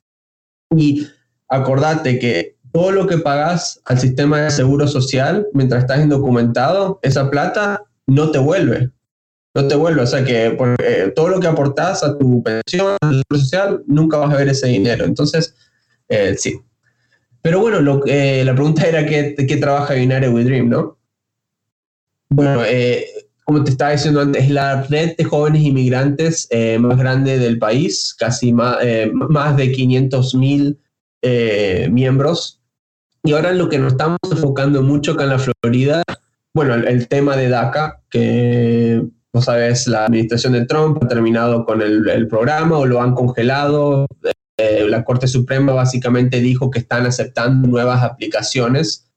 Y 0.75 1.07
acordate 1.49 2.17
que 2.17 2.55
todo 2.71 2.91
lo 2.91 3.07
que 3.07 3.17
pagas 3.17 3.81
al 3.85 3.99
sistema 3.99 4.41
de 4.41 4.51
seguro 4.51 4.87
social 4.87 5.47
mientras 5.53 5.83
estás 5.83 6.01
indocumentado, 6.01 6.99
esa 7.01 7.29
plata 7.29 7.83
no 8.07 8.31
te 8.31 8.39
vuelve. 8.39 8.89
No 9.53 9.67
te 9.67 9.75
vuelve. 9.75 10.01
O 10.01 10.07
sea 10.07 10.23
que 10.23 10.57
eh, 10.79 11.11
todo 11.13 11.27
lo 11.27 11.39
que 11.41 11.47
aportas 11.47 12.03
a 12.03 12.17
tu 12.17 12.41
pensión, 12.41 12.95
a 13.01 13.09
tu 13.09 13.15
seguro 13.15 13.39
social, 13.39 13.83
nunca 13.85 14.17
vas 14.17 14.33
a 14.33 14.37
ver 14.37 14.47
ese 14.47 14.67
dinero. 14.67 15.03
Entonces, 15.03 15.53
eh, 16.07 16.35
sí. 16.37 16.61
Pero 17.41 17.59
bueno, 17.59 17.81
lo, 17.81 18.01
eh, 18.05 18.43
la 18.45 18.53
pregunta 18.53 18.87
era 18.87 19.05
qué, 19.05 19.35
qué 19.35 19.57
trabaja 19.57 19.95
Binario 19.95 20.31
We 20.31 20.45
Dream, 20.45 20.69
¿no? 20.69 20.97
Bueno, 22.29 22.63
eh, 22.65 23.07
como 23.51 23.65
te 23.65 23.71
estaba 23.71 23.91
diciendo 23.91 24.21
antes, 24.21 24.43
es 24.43 24.49
la 24.49 24.83
red 24.83 25.15
de 25.17 25.23
jóvenes 25.25 25.61
inmigrantes 25.61 26.47
más 26.79 26.97
grande 26.97 27.37
del 27.37 27.59
país, 27.59 28.15
casi 28.17 28.53
más, 28.53 28.77
más 29.13 29.57
de 29.57 29.71
500 29.71 30.35
mil 30.35 30.79
miembros. 31.91 32.61
Y 33.23 33.33
ahora 33.33 33.51
lo 33.51 33.67
que 33.67 33.77
nos 33.77 33.91
estamos 33.91 34.19
enfocando 34.31 34.81
mucho 34.81 35.11
acá 35.11 35.23
en 35.23 35.29
la 35.29 35.39
Florida, 35.39 36.03
bueno, 36.53 36.75
el, 36.75 37.07
tema 37.07 37.35
de 37.35 37.49
DACA, 37.49 38.01
que 38.09 39.03
no 39.33 39.41
sabes, 39.41 39.87
la 39.87 40.05
administración 40.05 40.53
de 40.53 40.65
Trump 40.65 41.03
ha 41.03 41.07
terminado 41.07 41.65
con 41.65 41.81
el, 41.81 42.09
el 42.09 42.27
programa 42.27 42.77
o 42.77 42.85
lo 42.85 43.01
han 43.01 43.13
congelado. 43.13 44.07
Eh, 44.57 44.85
la 44.87 45.03
Corte 45.03 45.27
Suprema 45.27 45.73
básicamente 45.73 46.39
dijo 46.39 46.69
que 46.69 46.79
están 46.79 47.05
aceptando 47.05 47.67
nuevas 47.67 48.03
aplicaciones, 48.03 49.10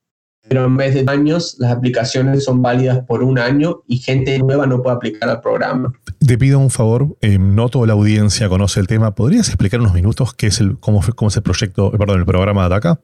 pero 0.47 0.65
en 0.65 0.77
vez 0.77 0.93
de 0.93 1.03
años, 1.07 1.55
las 1.59 1.71
aplicaciones 1.71 2.43
son 2.43 2.61
válidas 2.61 3.03
por 3.05 3.23
un 3.23 3.39
año 3.39 3.81
y 3.87 3.97
gente 3.97 4.37
nueva 4.39 4.67
no 4.67 4.81
puede 4.81 4.95
aplicar 4.95 5.29
al 5.29 5.41
programa. 5.41 5.93
Te 6.25 6.37
pido 6.37 6.59
un 6.59 6.69
favor, 6.69 7.17
eh, 7.21 7.37
no 7.39 7.69
toda 7.69 7.87
la 7.87 7.93
audiencia 7.93 8.47
conoce 8.49 8.79
el 8.79 8.87
tema. 8.87 9.15
¿Podrías 9.15 9.47
explicar 9.47 9.79
unos 9.79 9.93
minutos 9.93 10.33
qué 10.33 10.47
es 10.47 10.59
el, 10.59 10.77
cómo, 10.79 11.01
cómo 11.15 11.29
es 11.29 11.37
el 11.37 11.43
proyecto, 11.43 11.93
eh, 11.93 11.97
perdón, 11.97 12.19
el 12.19 12.25
programa 12.25 12.69
DACA? 12.69 12.99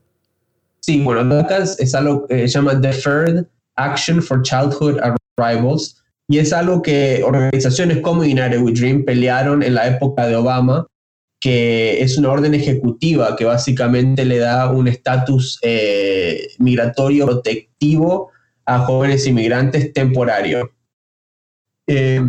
Sí, 0.82 1.02
bueno, 1.04 1.24
DACA 1.24 1.58
es, 1.60 1.96
algo 1.96 2.28
que 2.28 2.48
se 2.48 2.48
llama 2.48 2.76
Deferred 2.76 3.46
Action 3.76 4.22
for 4.22 4.42
Childhood 4.42 5.00
Arrivals 5.38 5.98
y 6.28 6.40
es 6.40 6.54
algo 6.54 6.82
que 6.82 7.24
organizaciones 7.26 8.00
como 8.02 8.22
United 8.22 8.62
We 8.62 8.72
Dream 8.72 9.04
pelearon 9.04 9.64
en 9.64 9.76
la 9.76 9.88
época 9.88 10.28
de 10.28 10.36
Obama 10.36 10.88
que 11.42 12.04
es 12.04 12.20
una 12.20 12.30
orden 12.30 12.54
ejecutiva 12.54 13.36
que 13.36 13.46
básicamente 13.46 14.26
le 14.26 14.38
da 14.38 14.72
un 14.72 14.88
estatus 14.88 15.58
eh, 15.64 16.50
migratorio 16.60 17.26
protectivo 17.26 18.30
a 18.64 18.78
jóvenes 18.80 19.26
inmigrantes 19.26 19.92
temporario. 19.92 20.72
Eh, 21.88 22.22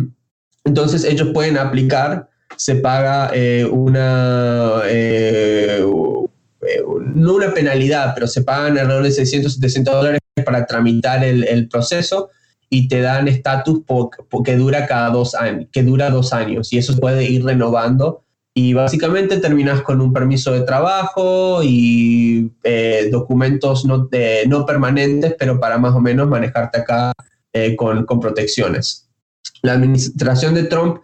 entonces 0.65 1.03
ellos 1.03 1.29
pueden 1.31 1.59
aplicar, 1.59 2.27
se 2.57 2.75
paga 2.75 3.29
eh, 3.35 3.65
una, 3.65 4.81
no 7.13 7.35
una 7.35 7.53
penalidad, 7.53 8.15
pero 8.15 8.25
se 8.25 8.41
pagan 8.41 8.79
alrededor 8.79 9.03
de 9.03 9.11
600, 9.11 9.53
700 9.53 9.93
dólares 9.93 10.21
para 10.43 10.65
tramitar 10.65 11.23
el, 11.23 11.69
proceso 11.69 12.31
y 12.67 12.87
te 12.87 13.01
dan 13.01 13.27
estatus 13.27 13.81
que 14.43 14.55
dura 14.55 14.87
cada 14.87 15.11
dos 15.11 15.35
años, 15.35 15.67
que 15.71 15.83
dura 15.83 16.09
dos 16.09 16.33
años 16.33 16.73
y 16.73 16.79
eso 16.79 16.97
puede 16.97 17.25
ir 17.25 17.45
renovando 17.45 18.23
y 18.55 18.73
básicamente 18.73 19.37
terminas 19.37 19.81
con 19.81 19.99
un 19.99 20.13
permiso 20.13 20.51
de 20.51 20.61
trabajo 20.61 21.61
y 21.63 22.51
eh, 22.63 23.09
documentos 23.11 23.83
no, 23.85 24.09
no, 24.47 24.65
permanentes, 24.65 25.35
pero 25.39 25.59
para 25.59 25.79
más 25.79 25.95
o 25.95 25.99
menos 25.99 26.27
manejarte 26.27 26.79
acá 26.81 27.13
eh, 27.51 27.75
con, 27.75 28.05
con, 28.05 28.19
protecciones. 28.19 29.09
La 29.63 29.73
administración 29.73 30.53
de 30.53 30.63
Trump, 30.63 30.99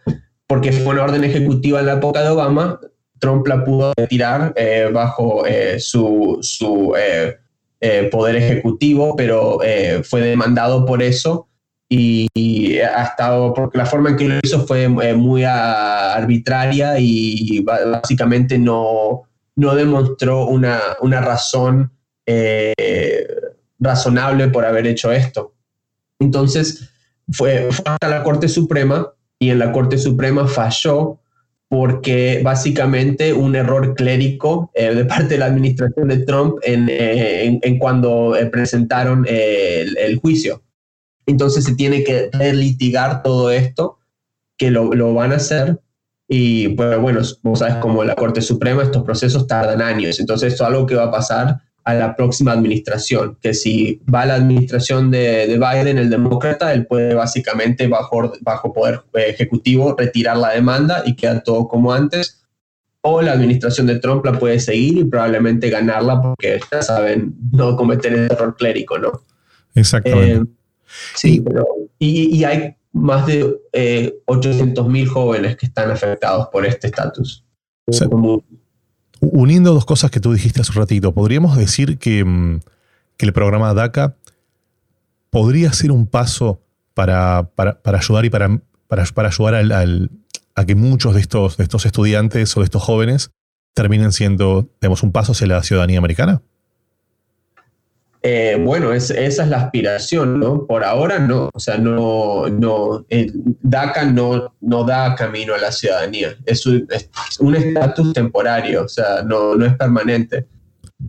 porque 0.46 0.72
fue 0.72 0.94
una 0.94 1.06
orden 1.06 1.24
ejecutiva 1.24 1.80
en 1.80 1.88
la 1.88 1.94
época 1.94 2.22
de 2.22 2.30
Obama, 2.30 2.80
Trump 3.18 3.48
la 3.48 3.66
pudo 3.66 3.94
retirar 3.98 4.54
eh, 4.56 4.90
bajo 4.94 5.44
su, 5.80 6.38
su 6.42 6.94
poder 8.12 8.36
ejecutivo, 8.36 9.16
pero 9.16 9.60
fue 10.04 10.22
demandado 10.22 10.86
por 10.86 11.02
eso 11.02 11.49
y, 11.90 12.78
ha 12.80 13.04
estado, 13.04 13.54
porque 13.54 13.80
la 13.80 13.86
forma 13.86 14.12
en 14.12 14.16
que 14.16 14.28
lo 14.28 14.36
hizo 14.44 14.66
fue 14.66 14.84
eh, 14.84 15.14
muy 15.16 15.44
arbitraria 15.44 17.00
y 17.00 17.62
básicamente 17.62 18.60
no, 18.60 19.24
no 19.56 19.76
demostró 19.76 20.46
una, 20.46 20.80
una 21.02 21.20
razón 21.20 21.92
eh, 22.28 22.76
razonable 23.80 24.50
por 24.50 24.66
haber 24.66 24.86
hecho 24.86 25.12
esto. 25.12 25.56
Entonces 26.20 26.90
fue, 27.32 27.68
hasta 27.86 28.08
la 28.08 28.24
Corte 28.24 28.48
Suprema 28.48 29.12
y 29.40 29.50
en 29.50 29.60
la 29.60 29.72
Corte 29.72 29.98
Suprema 29.98 30.48
falló 30.48 31.20
porque 31.70 32.42
básicamente 32.44 33.34
un 33.34 33.56
error 33.56 33.96
clérico 33.96 34.72
eh, 34.74 34.94
de 34.94 35.06
parte 35.06 35.36
de 35.36 35.38
la 35.38 35.46
administración 35.46 36.08
de 36.08 36.18
Trump 36.20 36.58
en, 36.64 36.88
en, 36.90 37.80
cuando 37.80 38.36
presentaron 38.52 39.26
el 39.28 40.18
juicio. 40.20 40.62
Entonces 41.26 41.66
se 41.66 41.76
tiene 41.76 42.04
que 42.04 42.30
relitigar 42.34 43.24
todo 43.24 43.52
esto, 43.52 44.00
que 44.58 44.72
lo, 44.72 44.94
lo 44.94 45.14
van 45.14 45.32
a 45.32 45.38
hacer. 45.38 45.80
Y 46.28 46.70
pues 46.70 47.00
bueno, 47.00 47.22
vos 47.42 47.60
sabes, 47.60 47.76
como 47.76 48.04
la 48.04 48.16
Corte 48.16 48.42
Suprema, 48.42 48.84
estos 48.84 49.04
procesos 49.04 49.48
tardan 49.48 49.82
años. 49.82 50.20
Entonces 50.20 50.54
esto 50.54 50.64
es 50.64 50.70
algo 50.70 50.86
que 50.86 50.96
va 50.96 51.06
a 51.06 51.12
pasar 51.12 51.62
a 51.84 51.94
la 51.96 52.16
próxima 52.16 52.52
administración, 52.52 53.38
que 53.42 53.54
si 53.54 54.02
va 54.14 54.22
a 54.22 54.26
la 54.28 54.36
administración 54.36 55.10
de, 55.10 55.48
de, 55.48 55.58
Biden, 55.58 55.98
el 55.98 56.10
demócrata, 56.10 56.72
él 56.74 56.86
puede 56.86 57.16
básicamente 57.16 57.88
bajo, 57.88 58.32
bajo 58.42 58.74
poder 58.74 59.02
ejecutivo 59.14 59.96
retirar 59.98 60.38
la 60.38 60.50
demanda 60.50 61.02
y 61.06 61.16
quedar 61.16 61.42
todo 61.44 61.68
como 61.68 61.92
antes, 61.92 62.44
o 63.02 63.22
la 63.22 63.32
administración 63.32 63.88
de 63.88 64.00
Trump 64.00 64.26
la 64.26 64.38
puede 64.38 64.60
seguir 64.60 64.98
y 65.00 65.04
probablemente 65.06 65.70
ganarla 65.70 66.22
porque 66.22 66.60
ya 66.72 66.82
saben 66.82 67.36
no 67.52 67.76
cometer 67.76 68.14
el 68.14 68.32
error 68.32 68.56
clérico, 68.56 69.00
¿no? 69.00 69.24
Exactamente. 69.74 70.34
Eh, 70.34 70.59
Sí, 71.16 71.42
pero, 71.42 71.66
y, 71.98 72.44
hay 72.44 72.76
más 72.92 73.28
de 73.28 73.56
eh, 73.74 74.20
800.000 74.26 75.08
jóvenes 75.08 75.58
que 75.58 75.66
están 75.66 75.92
afectados 75.92 76.48
por 76.52 76.66
este 76.66 76.88
estatus. 76.88 77.44
uniendo 79.22 79.74
dos 79.74 79.86
cosas 79.86 80.12
que 80.12 80.20
tú 80.20 80.34
dijiste 80.34 80.62
hace 80.62 80.72
un 80.72 80.78
ratito, 80.78 81.14
podríamos 81.14 81.58
decir 81.58 81.98
que, 81.98 82.24
mm, 82.24 82.62
que 83.18 83.26
el 83.26 83.34
programa 83.34 83.74
DACA 83.74 84.16
podría 85.30 85.74
ser 85.74 85.92
un 85.92 86.08
paso 86.08 86.62
para, 86.94 87.50
para, 87.56 87.82
para 87.82 88.00
ayudar 88.00 88.26
y 88.26 88.30
para, 88.30 88.62
para, 88.88 89.06
para 89.06 89.28
ayudar 89.30 89.56
al, 89.56 90.10
a 90.56 90.66
que 90.66 90.76
muchos 90.76 91.14
de 91.14 91.22
estos, 91.22 91.58
de 91.58 91.64
estos 91.64 91.86
estudiantes 91.86 92.56
o 92.58 92.62
de 92.62 92.66
estos 92.66 92.84
jóvenes 92.84 93.32
terminen 93.74 94.12
siendo, 94.12 94.70
digamos, 94.82 95.04
un 95.04 95.12
paso 95.12 95.32
hacia 95.32 95.48
la 95.48 95.64
ciudadanía 95.64 96.00
americana. 96.00 96.42
Eh, 98.22 98.58
bueno, 98.60 98.92
esa 98.92 99.14
es 99.18 99.38
la 99.38 99.58
aspiración, 99.58 100.42
¿no? 100.42 100.66
Por 100.66 100.84
ahora 100.84 101.20
no, 101.20 101.50
o 101.54 101.60
sea, 101.60 101.78
no, 101.78 102.50
no, 102.50 103.06
DACA 103.62 104.06
no, 104.12 104.54
no 104.60 104.84
da 104.84 105.16
camino 105.16 105.54
a 105.54 105.58
la 105.58 105.72
ciudadanía, 105.72 106.36
es 106.46 106.66
un 106.66 107.56
estatus 107.56 108.12
temporario, 108.12 108.84
o 108.84 108.90
sea, 108.90 109.24
no, 109.24 109.56
no 109.56 109.66
es 109.66 109.74
permanente. 109.78 110.46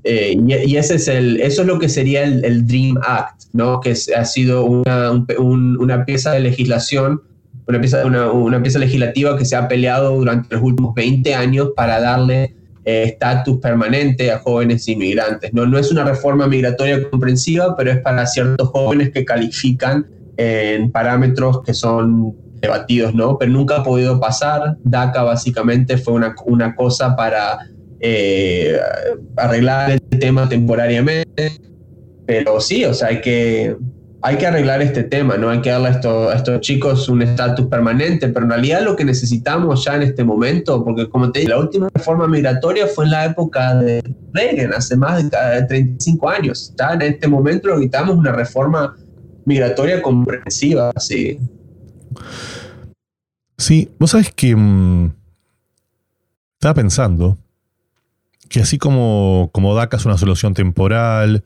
Eh, 0.04 0.36
y, 0.46 0.76
ese 0.76 0.94
es 0.94 1.08
el, 1.08 1.40
eso 1.40 1.62
es 1.62 1.66
lo 1.66 1.80
que 1.80 1.88
sería 1.88 2.22
el, 2.22 2.64
Dream 2.64 2.96
Act, 3.02 3.42
¿no? 3.52 3.80
Que 3.80 3.90
ha 3.90 4.24
sido 4.24 4.64
una, 4.64 5.10
una 5.36 6.04
pieza 6.04 6.30
de 6.30 6.40
legislación, 6.40 7.22
una 7.66 7.80
pieza, 7.80 8.06
una, 8.06 8.30
una 8.30 8.62
pieza 8.62 8.78
legislativa 8.78 9.36
que 9.36 9.44
se 9.44 9.56
ha 9.56 9.66
peleado 9.66 10.14
durante 10.14 10.54
los 10.54 10.62
últimos 10.62 10.94
20 10.94 11.34
años 11.34 11.70
para 11.74 12.00
darle 12.00 12.54
eh, 12.84 13.04
estatus 13.06 13.58
permanente 13.58 14.30
a 14.30 14.38
jóvenes 14.38 14.88
inmigrantes. 14.88 15.52
No, 15.52 15.66
no 15.66 15.78
es 15.78 15.90
una 15.90 16.04
reforma 16.04 16.46
migratoria 16.46 17.08
comprensiva, 17.10 17.76
pero 17.76 17.90
es 17.90 17.98
para 17.98 18.26
ciertos 18.26 18.68
jóvenes 18.68 19.10
que 19.10 19.24
califican 19.24 20.06
en 20.36 20.90
parámetros 20.90 21.62
que 21.62 21.74
son 21.74 22.34
debatidos, 22.60 23.14
¿no? 23.14 23.38
Pero 23.38 23.52
nunca 23.52 23.76
ha 23.76 23.82
podido 23.82 24.20
pasar. 24.20 24.76
DACA 24.84 25.22
básicamente 25.22 25.98
fue 25.98 26.14
una, 26.14 26.34
una 26.46 26.74
cosa 26.74 27.16
para 27.16 27.58
eh, 28.00 28.78
arreglar 29.36 29.90
el 29.90 30.18
tema 30.18 30.48
temporariamente. 30.48 31.52
Pero 32.26 32.60
sí, 32.60 32.84
o 32.84 32.94
sea, 32.94 33.08
hay 33.08 33.20
que, 33.20 33.76
hay 34.22 34.36
que 34.36 34.46
arreglar 34.46 34.82
este 34.82 35.04
tema, 35.04 35.36
¿no? 35.36 35.48
Hay 35.48 35.62
que 35.62 35.70
darle 35.70 35.88
a, 35.88 36.34
estos 36.34 36.60
chicos 36.60 37.08
un 37.08 37.22
estatus 37.22 37.66
permanente, 37.66 38.28
pero 38.28 38.44
en 38.44 38.50
realidad 38.50 38.82
lo 38.82 38.94
que 38.94 39.04
necesitamos 39.04 39.84
ya 39.84 39.96
en 39.96 40.02
este 40.02 40.24
momento, 40.24 40.84
porque 40.84 41.08
como 41.08 41.32
te 41.32 41.40
dije, 41.40 41.50
la 41.50 41.58
última 41.58 41.88
reforma 41.92 42.28
migratoria 42.28 42.86
fue 42.86 43.06
en 43.06 43.12
la 43.12 43.24
época 43.24 43.74
de 43.76 44.02
Reagan, 44.32 44.74
hace 44.74 44.96
más 44.96 45.22
de 45.22 45.62
35 45.62 46.28
años. 46.28 46.74
En 46.78 47.02
este 47.02 47.28
momento 47.28 47.68
lo 47.68 47.74
necesitamos 47.76 48.16
una 48.16 48.32
reforma 48.32 48.96
migratoria 49.46 50.02
comprensiva, 50.02 50.92
sí. 50.98 51.38
Sí, 53.56 53.90
vos 53.98 54.10
sabés 54.10 54.32
que 54.32 54.54
mm, 54.54 55.12
estaba 56.54 56.74
pensando 56.74 57.38
que 58.48 58.60
así 58.60 58.78
como, 58.78 59.48
como 59.52 59.74
DACA 59.74 59.96
es 59.96 60.04
una 60.04 60.18
solución 60.18 60.54
temporal, 60.54 61.44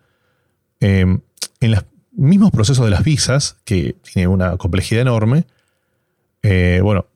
em, 0.80 1.20
en 1.60 1.70
las 1.70 1.84
mismos 2.16 2.50
procesos 2.50 2.84
de 2.84 2.90
las 2.90 3.04
visas, 3.04 3.56
que 3.64 3.96
tiene 4.02 4.28
una 4.28 4.56
complejidad 4.56 5.02
enorme, 5.02 5.46
eh, 6.42 6.80
bueno, 6.82 7.06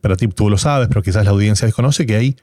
para 0.00 0.16
ti 0.16 0.28
tú 0.28 0.50
lo 0.50 0.58
sabes, 0.58 0.88
pero 0.88 1.02
quizás 1.02 1.24
la 1.24 1.30
audiencia 1.30 1.66
desconoce 1.66 2.06
que 2.06 2.16
hay, 2.16 2.36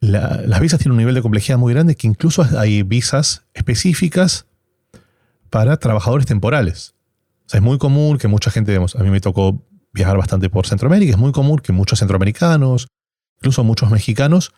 las 0.00 0.60
visas 0.60 0.78
tienen 0.78 0.92
un 0.92 0.98
nivel 0.98 1.14
de 1.14 1.22
complejidad 1.22 1.58
muy 1.58 1.72
grande 1.72 1.94
que 1.94 2.06
incluso 2.06 2.46
hay 2.58 2.82
visas 2.82 3.44
específicas 3.54 4.46
para 5.50 5.76
trabajadores 5.76 6.26
temporales. 6.26 6.94
O 7.46 7.48
sea, 7.50 7.58
es 7.58 7.64
muy 7.64 7.78
común 7.78 8.18
que 8.18 8.28
mucha 8.28 8.50
gente, 8.50 8.76
a 8.76 9.02
mí 9.02 9.10
me 9.10 9.20
tocó 9.20 9.62
viajar 9.92 10.16
bastante 10.16 10.48
por 10.48 10.66
Centroamérica, 10.66 11.12
es 11.12 11.18
muy 11.18 11.32
común 11.32 11.58
que 11.58 11.72
muchos 11.72 11.98
centroamericanos, 11.98 12.88
incluso 13.38 13.64
muchos 13.64 13.90
mexicanos, 13.90 14.52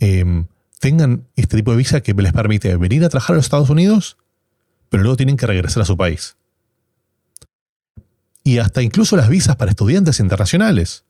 em, 0.00 0.46
tengan 0.80 1.26
este 1.36 1.56
tipo 1.56 1.70
de 1.70 1.76
visa 1.76 2.00
que 2.00 2.14
les 2.14 2.32
permite 2.32 2.76
venir 2.76 3.04
a 3.04 3.08
trabajar 3.08 3.34
a 3.34 3.36
los 3.36 3.46
Estados 3.46 3.70
Unidos 3.70 4.16
pero 4.94 5.02
luego 5.02 5.16
tienen 5.16 5.36
que 5.36 5.48
regresar 5.48 5.82
a 5.82 5.86
su 5.86 5.96
país. 5.96 6.36
Y 8.44 8.58
hasta 8.58 8.80
incluso 8.80 9.16
las 9.16 9.28
visas 9.28 9.56
para 9.56 9.72
estudiantes 9.72 10.20
internacionales, 10.20 11.02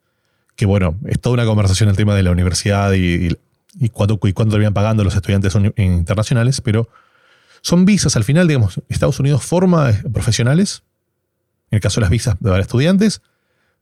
que 0.56 0.64
bueno, 0.64 0.96
es 1.04 1.20
toda 1.20 1.34
una 1.34 1.44
conversación 1.44 1.90
el 1.90 1.96
tema 1.96 2.14
de 2.14 2.22
la 2.22 2.30
universidad 2.30 2.94
y, 2.94 3.36
y, 3.78 3.88
cuánto, 3.90 4.18
y 4.26 4.32
cuánto 4.32 4.54
debían 4.54 4.72
pagando 4.72 5.04
los 5.04 5.14
estudiantes 5.14 5.54
internacionales, 5.76 6.62
pero 6.62 6.88
son 7.60 7.84
visas, 7.84 8.16
al 8.16 8.24
final, 8.24 8.48
digamos, 8.48 8.80
Estados 8.88 9.20
Unidos 9.20 9.44
forma 9.44 9.92
profesionales, 10.10 10.82
en 11.70 11.76
el 11.76 11.82
caso 11.82 11.96
de 11.96 12.04
las 12.04 12.10
visas 12.10 12.36
para 12.42 12.60
estudiantes, 12.60 13.20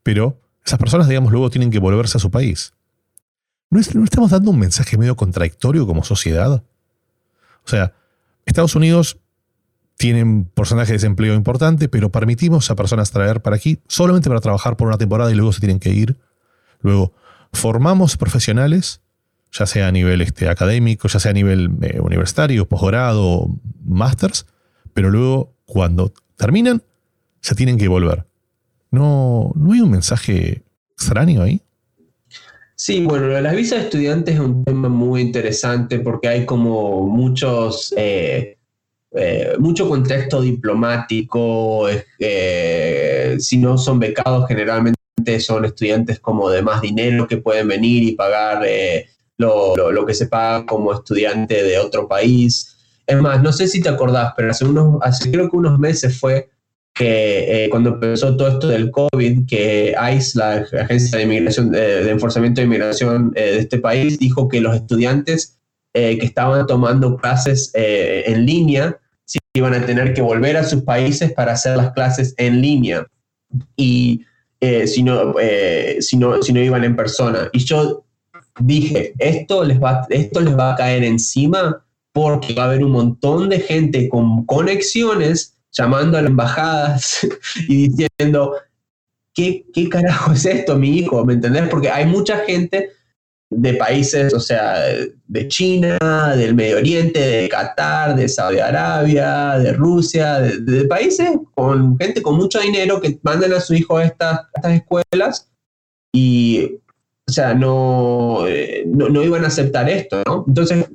pero 0.03 0.37
esas 0.65 0.79
personas, 0.79 1.07
digamos, 1.07 1.31
luego 1.31 1.49
tienen 1.49 1.71
que 1.71 1.79
volverse 1.79 2.17
a 2.17 2.19
su 2.19 2.29
país. 2.29 2.73
¿No, 3.69 3.79
¿No 3.93 4.03
estamos 4.03 4.31
dando 4.31 4.51
un 4.51 4.59
mensaje 4.59 4.97
medio 4.97 5.15
contradictorio 5.15 5.87
como 5.87 6.03
sociedad? 6.03 6.61
O 7.65 7.69
sea, 7.69 7.93
Estados 8.45 8.75
Unidos 8.75 9.17
tienen 9.97 10.45
porcentaje 10.45 10.91
de 10.91 10.97
desempleo 10.97 11.35
importante, 11.35 11.87
pero 11.87 12.11
permitimos 12.11 12.69
a 12.69 12.75
personas 12.75 13.11
traer 13.11 13.41
para 13.41 13.55
aquí 13.55 13.79
solamente 13.87 14.29
para 14.29 14.41
trabajar 14.41 14.75
por 14.75 14.87
una 14.87 14.97
temporada 14.97 15.31
y 15.31 15.35
luego 15.35 15.53
se 15.53 15.59
tienen 15.59 15.79
que 15.79 15.89
ir. 15.89 16.17
Luego, 16.81 17.13
formamos 17.53 18.17
profesionales, 18.17 19.01
ya 19.51 19.65
sea 19.65 19.87
a 19.87 19.91
nivel 19.91 20.21
este, 20.21 20.49
académico, 20.49 21.07
ya 21.07 21.19
sea 21.19 21.31
a 21.31 21.33
nivel 21.33 21.71
eh, 21.81 21.99
universitario, 21.99 22.67
posgrado, 22.67 23.47
másters, 23.85 24.45
pero 24.93 25.09
luego 25.09 25.53
cuando 25.65 26.13
terminan, 26.35 26.83
se 27.41 27.55
tienen 27.55 27.77
que 27.77 27.87
volver. 27.87 28.25
¿No, 28.91 29.51
¿No 29.55 29.73
hay 29.73 29.81
un 29.81 29.91
mensaje 29.91 30.63
extraño 30.93 31.41
ahí? 31.41 31.61
Sí, 32.75 33.03
bueno, 33.05 33.27
las 33.27 33.55
visas 33.55 33.79
de 33.79 33.85
estudiantes 33.85 34.35
es 34.35 34.41
un 34.41 34.65
tema 34.65 34.89
muy 34.89 35.21
interesante 35.21 35.99
porque 35.99 36.27
hay 36.27 36.45
como 36.45 37.07
muchos... 37.07 37.93
Eh, 37.95 38.57
eh, 39.15 39.53
mucho 39.59 39.87
contexto 39.87 40.41
diplomático, 40.41 41.87
si 43.37 43.57
no 43.57 43.77
son 43.77 43.99
becados 43.99 44.47
generalmente 44.47 44.97
son 45.39 45.65
estudiantes 45.65 46.19
como 46.19 46.49
de 46.49 46.61
más 46.61 46.81
dinero 46.81 47.27
que 47.27 47.37
pueden 47.37 47.67
venir 47.67 48.03
y 48.03 48.13
pagar 48.13 48.63
eh, 48.65 49.07
lo, 49.37 50.05
que 50.05 50.13
se 50.13 50.27
paga 50.27 50.65
como 50.65 50.93
estudiante 50.93 51.63
de 51.63 51.77
otro 51.77 52.07
país. 52.07 52.75
Es 53.05 53.21
más, 53.21 53.41
no 53.41 53.51
sé 53.51 53.67
si 53.67 53.81
te 53.81 53.89
acordás, 53.89 54.33
pero 54.35 54.51
hace 54.51 54.65
unos, 54.65 54.97
hace 55.01 55.31
creo 55.31 55.49
que 55.49 55.57
unos 55.57 55.79
meses 55.79 56.19
fue 56.19 56.49
que 56.93 57.65
eh, 57.65 57.69
cuando 57.69 57.89
empezó 57.89 58.37
todo 58.37 58.49
esto 58.49 58.67
del 58.67 58.91
COVID, 58.91 59.47
que 59.47 59.95
ICE, 60.15 60.37
la 60.37 60.65
Agencia 60.81 61.17
de 61.17 61.23
Inmigración, 61.23 61.71
de 61.71 62.09
Enforzamiento 62.09 62.61
de 62.61 62.65
Inmigración 62.65 63.31
de 63.31 63.57
este 63.57 63.79
país, 63.79 64.19
dijo 64.19 64.47
que 64.47 64.61
los 64.61 64.75
estudiantes 64.75 65.59
que 65.91 66.19
estaban 66.23 66.65
tomando 66.65 67.17
clases 67.17 67.71
en 67.73 68.45
línea 68.45 68.99
iban 69.53 69.73
a 69.73 69.85
tener 69.85 70.13
que 70.13 70.21
volver 70.21 70.57
a 70.57 70.63
sus 70.63 70.83
países 70.83 71.31
para 71.31 71.53
hacer 71.53 71.77
las 71.77 71.93
clases 71.93 72.33
en 72.37 72.61
línea. 72.61 73.05
Y 73.75 74.25
eh, 74.59 74.87
si, 74.87 75.03
no, 75.03 75.35
eh, 75.39 75.97
si, 75.99 76.19
si 76.41 76.53
no 76.53 76.59
iban 76.59 76.83
en 76.83 76.95
persona. 76.95 77.49
Y 77.51 77.59
yo 77.59 78.05
dije, 78.59 79.13
esto 79.19 79.63
les, 79.63 79.81
va, 79.81 80.05
esto 80.09 80.41
les 80.41 80.57
va 80.57 80.73
a 80.73 80.75
caer 80.75 81.03
encima 81.03 81.83
porque 82.11 82.53
va 82.53 82.63
a 82.63 82.65
haber 82.67 82.83
un 82.83 82.91
montón 82.91 83.49
de 83.49 83.59
gente 83.59 84.07
con 84.07 84.45
conexiones 84.45 85.57
llamando 85.71 86.17
a 86.17 86.21
las 86.21 86.29
embajadas 86.29 87.27
y 87.67 87.89
diciendo, 87.89 88.55
¿qué, 89.33 89.65
¿qué 89.73 89.89
carajo 89.89 90.31
es 90.33 90.45
esto, 90.45 90.77
mi 90.77 90.97
hijo? 90.97 91.25
¿Me 91.25 91.33
entendés? 91.33 91.67
Porque 91.69 91.89
hay 91.89 92.05
mucha 92.05 92.39
gente 92.39 92.91
de 93.55 93.73
países, 93.75 94.33
o 94.33 94.39
sea, 94.39 94.81
de 95.27 95.47
China, 95.47 95.97
del 96.35 96.55
Medio 96.55 96.77
Oriente, 96.77 97.19
de 97.19 97.49
Qatar, 97.49 98.15
de 98.15 98.27
Saudi 98.27 98.59
Arabia, 98.59 99.57
de 99.59 99.73
Rusia, 99.73 100.39
de, 100.39 100.85
países 100.85 101.29
con 101.55 101.97
gente 101.97 102.21
con 102.21 102.35
mucho 102.35 102.59
dinero 102.59 103.01
que 103.01 103.19
mandan 103.23 103.53
a 103.53 103.59
su 103.59 103.73
hijo 103.73 103.97
a 103.97 104.05
estas, 104.05 104.41
estas 104.55 104.73
escuelas 104.73 105.49
y, 106.11 106.77
o 107.27 107.31
sea, 107.31 107.53
no, 107.53 108.45
eh, 108.47 108.83
no, 108.85 109.23
iban 109.23 109.43
a 109.43 109.47
aceptar 109.47 109.89
esto, 109.89 110.21
¿no? 110.25 110.45
Entonces, 110.47 110.85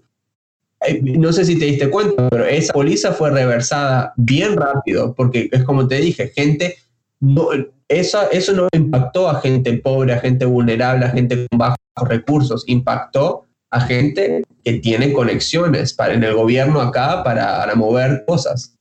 eh, 0.87 1.01
no 1.03 1.33
sé 1.33 1.45
si 1.45 1.59
te 1.59 1.65
diste 1.65 1.91
cuenta, 1.91 2.29
pero 2.29 2.45
esa 2.45 2.73
póliza 2.73 3.13
fue 3.13 3.31
reversada 3.31 4.13
bien 4.17 4.57
rápido, 4.57 5.15
porque 5.15 5.49
es 5.51 5.65
como 5.65 5.89
te 5.89 5.97
dije, 5.97 6.29
gente, 6.29 6.77
no, 7.21 7.49
eso, 7.89 8.31
eso 8.31 8.53
no 8.53 8.69
impactó 8.73 9.29
a 9.29 9.41
gente 9.41 9.73
pobre, 9.79 10.13
a 10.13 10.21
gente 10.21 10.45
vulnerable, 10.45 11.07
a 11.07 11.11
gente 11.11 11.47
con 11.49 11.59
bajos 11.59 11.79
recursos, 12.03 12.65
impactó 12.67 13.45
a 13.71 13.81
gente 13.81 14.45
que 14.65 14.75
tiene 14.75 15.13
conexiones 15.13 15.93
para, 15.93 16.15
en 16.15 16.25
el 16.25 16.35
gobierno 16.35 16.81
acá 16.81 17.23
para, 17.23 17.75
mover 17.75 18.25
cosas. 18.27 18.75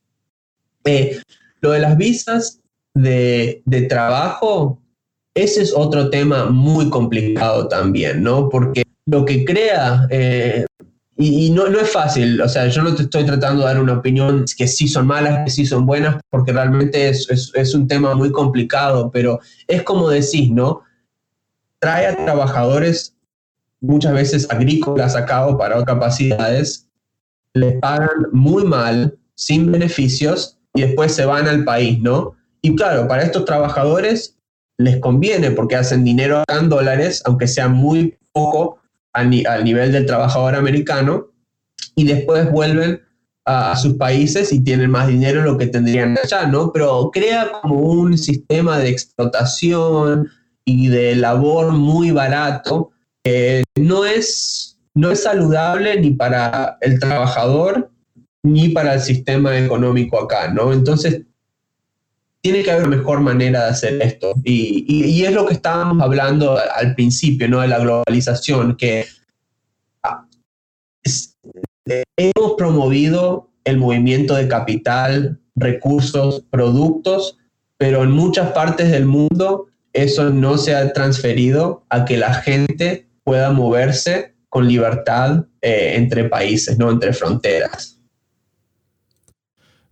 Eh, 0.84 1.20
lo 1.60 1.72
de 1.72 1.80
las 1.80 1.96
visas 1.96 2.60
de, 2.94 3.62
trabajo, 3.88 4.80
ese 5.34 5.62
es 5.62 5.74
otro 5.74 6.10
tema 6.10 6.46
muy 6.46 6.90
complicado 6.90 7.68
también, 7.68 8.22
¿no? 8.22 8.48
Porque 8.48 8.82
lo 9.06 9.24
que 9.24 9.44
crea, 9.44 10.06
eh, 10.10 10.66
y, 11.20 11.50
no, 11.50 11.68
no, 11.68 11.80
es 11.80 11.90
fácil, 11.90 12.40
o 12.40 12.48
sea, 12.48 12.68
yo 12.68 12.80
no 12.82 12.94
te 12.94 13.02
estoy 13.02 13.24
tratando 13.24 13.62
de 13.62 13.68
dar 13.68 13.80
una 13.82 13.94
opinión 13.94 14.44
que 14.56 14.68
sí 14.68 14.86
son 14.86 15.08
malas, 15.08 15.44
que 15.44 15.50
sí 15.50 15.66
son 15.66 15.84
buenas, 15.84 16.20
porque 16.30 16.52
realmente 16.52 17.08
es, 17.08 17.28
es, 17.28 17.50
es 17.54 17.74
un 17.74 17.88
tema 17.88 18.14
muy 18.14 18.30
complicado, 18.30 19.10
pero 19.10 19.40
es 19.66 19.82
como 19.82 20.08
decís, 20.08 20.48
¿no? 20.50 20.82
Trae 21.80 22.06
a 22.06 22.16
trabajadores 22.16 23.16
muchas 23.80 24.12
veces 24.12 24.48
agrícolas 24.48 25.16
acá 25.16 25.46
o 25.48 25.58
para 25.58 25.84
capacidades, 25.84 26.88
les 27.52 27.80
pagan 27.80 28.28
muy 28.30 28.64
mal, 28.64 29.18
sin 29.34 29.72
beneficios, 29.72 30.58
y 30.74 30.82
después 30.82 31.12
se 31.12 31.24
van 31.24 31.48
al 31.48 31.64
país, 31.64 31.98
¿no? 32.00 32.36
Y 32.62 32.76
claro, 32.76 33.08
para 33.08 33.24
estos 33.24 33.44
trabajadores 33.44 34.36
les 34.76 35.00
conviene 35.00 35.50
porque 35.50 35.74
hacen 35.74 36.04
dinero 36.04 36.44
en 36.46 36.68
dólares, 36.68 37.22
aunque 37.24 37.48
sea 37.48 37.68
muy 37.68 38.16
poco 38.32 38.78
al, 39.18 39.64
nivel 39.64 39.92
del 39.92 40.06
trabajador 40.06 40.54
americano, 40.54 41.28
y 41.94 42.04
después 42.04 42.50
vuelven 42.50 43.02
a, 43.44 43.76
sus 43.76 43.94
países 43.94 44.52
y 44.52 44.62
tienen 44.62 44.90
más 44.90 45.08
dinero 45.08 45.40
de 45.40 45.46
lo 45.50 45.58
que 45.58 45.66
tendrían 45.66 46.16
allá, 46.22 46.46
¿no? 46.46 46.72
Pero 46.72 47.10
crea 47.12 47.50
como 47.60 47.76
un 47.76 48.16
sistema 48.18 48.78
de 48.78 48.90
explotación 48.90 50.28
y 50.64 50.88
de 50.88 51.16
labor 51.16 51.72
muy 51.72 52.10
barato 52.10 52.90
no, 53.76 54.04
es, 54.04 54.78
no 54.94 55.10
es 55.10 55.22
saludable 55.22 56.00
ni 56.00 56.12
para 56.12 56.78
el 56.80 56.98
trabajador 56.98 57.90
ni 58.42 58.70
para 58.70 58.94
el 58.94 59.00
sistema 59.00 59.58
económico 59.58 60.20
acá, 60.20 60.48
¿no? 60.52 60.72
Entonces, 60.72 61.22
tiene 62.40 62.62
que 62.62 62.70
haber 62.70 62.86
una 62.86 62.96
mejor 62.96 63.20
manera 63.20 63.64
de 63.64 63.70
hacer 63.70 64.02
esto. 64.02 64.34
Y, 64.44 65.24
es 65.24 65.32
lo 65.32 65.46
que 65.46 65.54
estábamos 65.54 66.02
hablando 66.02 66.58
al 66.58 66.94
principio, 66.94 67.48
¿no? 67.48 67.60
De 67.60 67.68
la 67.68 67.78
globalización, 67.78 68.76
que 68.76 69.06
hemos 72.16 72.52
promovido 72.56 73.50
el 73.64 73.78
movimiento 73.78 74.34
de 74.34 74.48
capital, 74.48 75.40
recursos, 75.54 76.44
productos, 76.50 77.38
pero 77.76 78.02
en 78.02 78.10
muchas 78.10 78.52
partes 78.52 78.90
del 78.90 79.06
mundo 79.06 79.66
eso 79.92 80.30
no 80.30 80.58
se 80.58 80.74
ha 80.74 80.92
transferido 80.92 81.84
a 81.88 82.04
que 82.04 82.16
la 82.16 82.34
gente 82.34 83.08
pueda 83.24 83.50
moverse 83.50 84.34
con 84.48 84.68
libertad 84.68 85.44
eh, 85.60 85.94
entre 85.96 86.24
países, 86.24 86.78
no 86.78 86.90
entre 86.90 87.12
fronteras. 87.12 87.98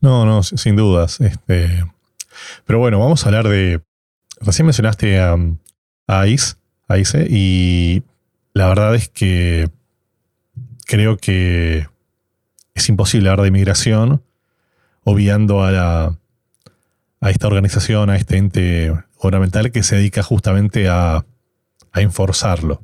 No, 0.01 0.25
no, 0.25 0.43
sin 0.43 0.77
dudas. 0.77 1.21
Este, 1.21 1.83
pero 2.65 2.79
bueno, 2.79 2.99
vamos 2.99 3.25
a 3.25 3.29
hablar 3.29 3.49
de. 3.49 3.81
Recién 4.41 4.67
mencionaste 4.67 5.19
a, 5.19 5.37
a 6.07 6.27
ICE, 6.27 7.27
y 7.31 8.03
la 8.53 8.69
verdad 8.69 8.95
es 8.95 9.09
que 9.09 9.69
creo 10.87 11.17
que 11.17 11.87
es 12.75 12.89
imposible 12.89 13.31
hablar 13.31 13.43
de 13.43 13.49
inmigración 13.49 14.23
obviando 15.05 15.63
a, 15.65 15.71
la, 15.71 16.19
a 17.21 17.31
esta 17.31 17.47
organización, 17.47 18.11
a 18.11 18.17
este 18.17 18.37
ente 18.37 18.93
gubernamental 19.19 19.73
que 19.73 19.83
se 19.83 19.97
dedica 19.97 20.23
justamente 20.23 20.89
a, 20.89 21.25
a 21.93 22.01
enforzarlo 22.01 22.83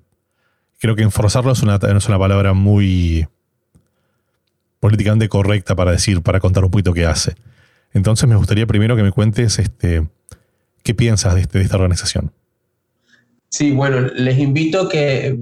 creo 0.83 0.97
que 0.97 1.03
enforzarlo 1.03 1.53
es 1.53 1.63
una, 1.63 1.77
es 1.77 2.09
una 2.09 2.19
palabra 2.19 2.55
muy 2.55 3.29
políticamente 4.81 5.29
correcta 5.29 5.77
para 5.77 5.93
decir, 5.93 6.23
para 6.23 6.41
contar 6.41 6.65
un 6.65 6.73
poquito 6.73 6.93
qué 6.93 7.07
hace. 7.07 7.37
Entonces 7.95 8.29
me 8.29 8.37
gustaría 8.37 8.67
primero 8.67 8.97
que 8.97 9.03
me 9.03 9.13
cuentes 9.13 9.59
este, 9.59 10.09
qué 10.83 10.95
piensas 10.95 11.35
de, 11.35 11.43
este, 11.43 11.59
de 11.59 11.65
esta 11.65 11.77
organización. 11.77 12.33
Sí, 13.49 13.71
bueno, 13.73 14.01
les 14.15 14.39
invito 14.39 14.89
que 14.89 15.39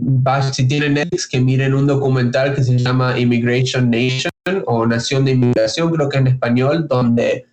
si 0.52 0.66
tienen 0.66 0.94
Netflix 0.94 1.28
que 1.28 1.40
miren 1.40 1.74
un 1.74 1.86
documental 1.86 2.56
que 2.56 2.64
se 2.64 2.76
llama 2.76 3.16
Immigration 3.16 3.88
Nation 3.88 4.32
o 4.66 4.84
Nación 4.84 5.24
de 5.24 5.30
Inmigración, 5.30 5.92
creo 5.92 6.08
que 6.08 6.18
en 6.18 6.26
español, 6.26 6.88
donde 6.88 7.46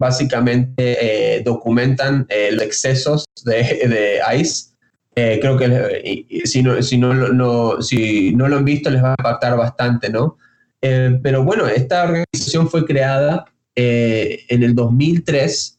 básicamente 0.00 1.36
eh, 1.36 1.42
documentan 1.44 2.26
eh, 2.28 2.48
los 2.50 2.64
excesos 2.64 3.24
de, 3.44 4.18
ICE 4.36 4.70
eh, 5.14 5.38
creo 5.40 5.56
que 5.56 6.42
si, 6.44 6.62
no, 6.62 6.82
si, 6.82 6.98
no, 6.98 7.80
si 7.80 8.34
no 8.34 8.48
lo 8.48 8.56
han 8.56 8.64
visto 8.64 8.90
les 8.90 9.04
va 9.04 9.10
a 9.10 9.16
impactar 9.16 9.56
bastante, 9.56 10.08
¿no? 10.08 10.38
Pero 10.80 11.44
bueno, 11.44 11.68
esta 11.68 12.04
organización 12.04 12.68
fue 12.68 12.86
creada 12.86 13.44
eh, 13.76 14.44
en 14.48 14.62
el 14.62 14.74
2003, 14.74 15.78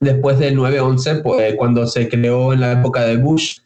después 0.00 0.38
del 0.38 0.56
9-11, 0.56 1.22
pues, 1.22 1.54
cuando 1.56 1.86
se 1.86 2.08
creó 2.08 2.52
en 2.52 2.60
la 2.60 2.72
época 2.72 3.04
de 3.04 3.16
Bush 3.16 3.58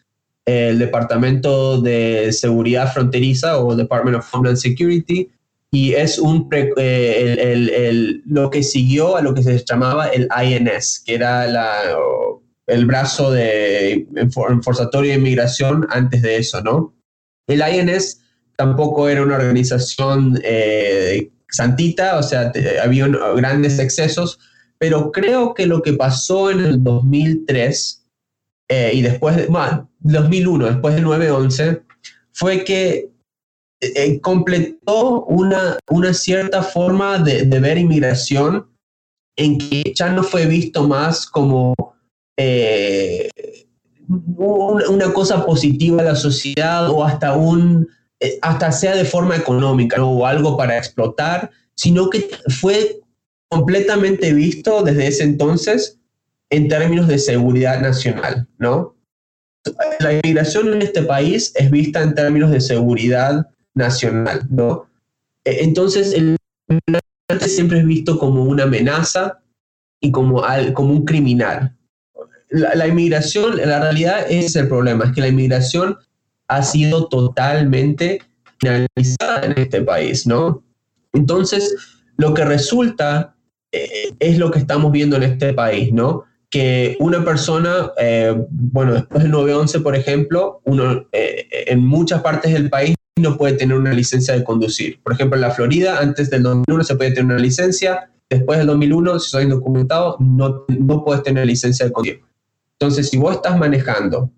el 0.44 0.78
Departamento 0.78 1.80
de 1.80 2.32
Seguridad 2.32 2.92
Fronteriza 2.92 3.58
o 3.58 3.76
Department 3.76 4.16
of 4.18 4.34
Homeland 4.34 4.58
Security, 4.58 5.30
y 5.70 5.94
es 5.94 6.18
un 6.18 6.48
el, 6.52 7.70
el, 7.70 8.22
lo 8.26 8.50
que 8.50 8.62
siguió 8.62 9.16
a 9.16 9.22
lo 9.22 9.32
que 9.32 9.42
se 9.42 9.64
llamaba 9.64 10.08
el 10.08 10.28
INS, 10.44 11.02
que 11.06 11.14
era 11.14 11.46
la, 11.46 11.96
el 12.66 12.84
brazo 12.86 13.30
de 13.30 14.06
enforzatorio 14.16 15.12
de 15.12 15.16
inmigración 15.16 15.86
antes 15.88 16.20
de 16.22 16.36
eso, 16.36 16.60
¿no? 16.60 16.94
El 17.46 17.62
INS 17.62 18.20
tampoco 18.56 19.08
era 19.08 19.22
una 19.22 19.36
organización 19.36 20.38
eh, 20.44 21.30
santita, 21.52 22.18
o 22.18 22.22
sea, 22.22 22.52
había 22.82 23.06
grandes 23.08 23.78
excesos, 23.78 24.38
pero 24.78 25.12
creo 25.12 25.54
que 25.54 25.66
lo 25.66 25.82
que 25.82 25.92
pasó 25.92 26.50
en 26.50 26.60
el 26.60 26.82
2003 26.82 28.04
eh, 28.70 28.90
y 28.94 29.02
después, 29.02 29.36
de, 29.36 29.48
2001, 30.00 30.66
después 30.66 30.94
del 30.94 31.04
9-11, 31.04 31.82
fue 32.32 32.64
que 32.64 33.12
eh, 33.80 34.20
completó 34.20 35.24
una, 35.24 35.76
una 35.90 36.14
cierta 36.14 36.62
forma 36.62 37.18
de, 37.18 37.44
ver 37.60 37.78
inmigración 37.78 38.66
en 39.36 39.58
que 39.58 39.92
ya 39.94 40.10
no 40.12 40.22
fue 40.22 40.46
visto 40.46 40.86
más 40.86 41.26
como 41.26 41.74
eh, 42.38 43.28
una, 44.08 45.12
cosa 45.12 45.44
positiva 45.44 46.00
a 46.00 46.04
la 46.04 46.16
sociedad 46.16 46.90
o 46.90 47.04
hasta 47.04 47.36
un 47.36 47.88
hasta 48.42 48.72
sea 48.72 48.96
de 48.96 49.04
forma 49.04 49.36
económica 49.36 50.02
o 50.02 50.26
algo 50.26 50.56
para 50.56 50.78
explotar, 50.78 51.50
sino 51.74 52.10
que 52.10 52.30
fue 52.60 53.00
completamente 53.48 54.32
visto 54.32 54.82
desde 54.82 55.08
ese 55.08 55.24
entonces 55.24 55.98
en 56.50 56.68
términos 56.68 57.08
de 57.08 57.18
seguridad 57.18 57.80
nacional, 57.80 58.46
¿no? 58.58 58.96
La 60.00 60.12
inmigración 60.12 60.72
en 60.72 60.82
este 60.82 61.02
país 61.02 61.52
es 61.54 61.70
vista 61.70 62.02
en 62.02 62.14
términos 62.14 62.50
de 62.50 62.60
seguridad 62.60 63.46
nacional, 63.74 64.42
¿no? 64.50 64.86
E, 65.44 65.64
entonces, 65.64 66.12
el 66.12 66.36
siempre 67.48 67.78
es 67.78 67.86
visto 67.86 68.18
como 68.18 68.44
una 68.44 68.64
amenaza 68.64 69.40
y 70.00 70.10
como, 70.10 70.42
como 70.74 70.92
un 70.92 71.04
criminal. 71.04 71.76
La, 72.50 72.74
la, 72.74 72.86
inmigración, 72.86 73.56
la 73.56 73.80
realidad 73.80 74.26
es 74.28 74.54
el 74.56 74.68
problema, 74.68 75.06
es 75.06 75.12
que 75.12 75.22
la 75.22 75.28
inmigración 75.28 75.96
ha 76.52 76.62
sido 76.62 77.08
totalmente 77.08 78.20
finalizada 78.60 79.46
en 79.46 79.58
este 79.58 79.80
país, 79.80 80.26
¿no? 80.26 80.62
Entonces, 81.14 81.74
lo 82.16 82.34
que 82.34 82.44
resulta 82.44 83.34
eh, 83.72 84.12
es 84.20 84.38
lo 84.38 84.50
que 84.50 84.58
estamos 84.58 84.92
viendo 84.92 85.16
en 85.16 85.22
este 85.22 85.54
país, 85.54 85.92
¿no? 85.92 86.24
Que 86.50 86.96
una 87.00 87.24
persona, 87.24 87.92
eh, 87.98 88.34
bueno, 88.50 88.92
después 88.92 89.22
del 89.22 89.32
9-11, 89.32 89.82
por 89.82 89.96
ejemplo, 89.96 90.60
uno 90.64 91.06
eh, 91.12 91.46
en 91.68 91.86
muchas 91.86 92.20
partes 92.20 92.52
del 92.52 92.68
país 92.68 92.94
no 93.18 93.38
puede 93.38 93.54
tener 93.54 93.76
una 93.76 93.94
licencia 93.94 94.34
de 94.34 94.44
conducir. 94.44 95.00
Por 95.02 95.14
ejemplo, 95.14 95.36
en 95.36 95.42
la 95.42 95.52
Florida, 95.52 96.00
antes 96.00 96.28
del 96.28 96.42
2001 96.42 96.84
se 96.84 96.96
puede 96.96 97.12
tener 97.12 97.24
una 97.24 97.38
licencia, 97.38 98.10
después 98.28 98.58
del 98.58 98.66
2001, 98.66 99.18
si 99.20 99.30
soy 99.30 99.44
indocumentado, 99.44 100.18
no, 100.20 100.66
no 100.68 101.02
puedes 101.02 101.22
tener 101.22 101.46
licencia 101.46 101.86
de 101.86 101.92
conducir. 101.92 102.20
Entonces, 102.78 103.08
si 103.08 103.16
vos 103.16 103.36
estás 103.36 103.58
manejando 103.58 104.30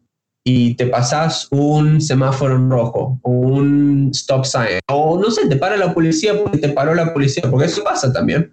y 0.47 0.75
te 0.75 0.87
pasas 0.87 1.49
un 1.51 2.03
semáforo 2.03 2.57
en 2.57 2.71
rojo 2.71 3.19
o 3.23 3.31
un 3.31 4.11
stop 4.13 4.45
sign, 4.45 4.79
o 4.89 5.19
no 5.19 5.31
sé, 5.31 5.49
te 5.49 5.57
para 5.57 5.79
la 5.79 5.95
policía 5.95 6.39
porque 6.39 6.59
te 6.59 6.69
paró 6.69 6.95
la 6.95 7.15
policía, 7.15 7.45
porque 7.51 7.67
eso 7.67 7.83
pasa 7.83 8.13
también. 8.13 8.53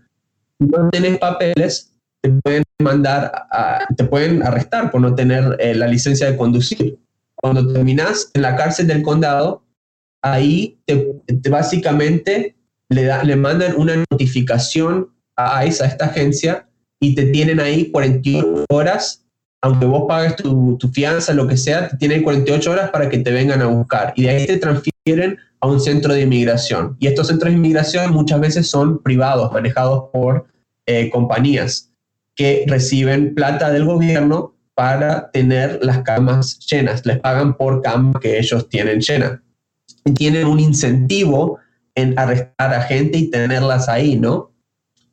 No 0.60 0.90
tenés 0.90 1.18
papeles, 1.18 1.94
te 2.22 2.30
pueden 2.30 2.64
mandar, 2.82 3.32
te 3.98 4.06
pueden 4.06 4.42
arrestar 4.42 4.90
por 4.90 5.02
no 5.02 5.14
tener 5.16 5.58
eh, 5.60 5.76
la 5.76 5.88
licencia 5.88 6.32
de 6.32 6.38
conducir. 6.38 6.98
Cuando 7.36 7.74
terminas 7.74 8.32
en 8.34 8.44
la 8.44 8.56
cárcel 8.56 8.88
del 8.88 9.02
condado, 9.02 9.66
ahí 10.22 10.80
te, 10.86 11.14
básicamente 11.50 12.56
le, 12.90 13.04
da, 13.04 13.24
le 13.24 13.36
mandan 13.36 13.76
una 13.76 13.96
notificación 14.10 15.10
a 15.36 15.66
ICE, 15.66 15.84
a 15.84 15.88
esta 15.88 16.06
agencia, 16.06 16.70
y 17.02 17.16
te 17.16 17.26
tienen 17.26 17.60
ahí 17.60 17.90
48 17.90 18.66
horas, 18.70 19.26
aunque 19.62 19.86
vos 19.86 20.06
pagues 20.08 20.36
tu, 20.38 20.78
fianza, 20.94 21.34
lo 21.34 21.48
que 21.48 21.58
sea, 21.58 21.90
tienen 21.98 22.24
48 22.24 22.72
horas 22.72 22.90
para 22.90 23.10
que 23.10 23.20
te 23.20 23.32
vengan 23.32 23.62
a 23.62 23.68
buscar. 23.68 24.14
Y 24.16 24.24
de 24.24 24.30
ahí 24.30 24.46
te 24.48 24.58
transfieren 24.58 25.38
a 25.60 25.68
un 25.68 25.80
centro 25.80 26.14
de 26.14 26.22
inmigración. 26.22 26.98
Y 27.00 27.08
estos 27.08 27.28
centros 27.28 27.52
de 27.52 27.58
inmigración 27.58 28.12
muchas 28.12 28.40
veces 28.40 28.68
son 28.68 29.02
privados, 29.02 29.52
manejados 29.52 30.10
por 30.12 30.48
eh, 30.88 31.10
compañías 31.12 31.92
que 32.36 32.66
reciben 32.68 33.36
plata 33.36 33.72
del 33.72 33.86
gobierno 33.86 34.56
para 34.74 35.30
tener 35.30 35.80
las 35.84 36.00
camas 36.00 36.60
llenas. 36.60 37.06
Les 37.06 37.20
pagan 37.20 37.56
por 37.56 37.82
cama 37.82 38.20
que 38.20 38.40
ellos 38.40 38.68
tienen 38.68 39.00
llena 39.00 39.42
tienen 40.16 40.48
un 40.48 40.60
incentivo 40.60 41.60
en 41.96 42.18
arrestar 42.18 42.74
a 42.74 42.82
gente 42.82 43.18
y 43.18 43.30
tenerlas 43.30 43.90
ahí, 43.90 44.18
¿no? 44.18 44.52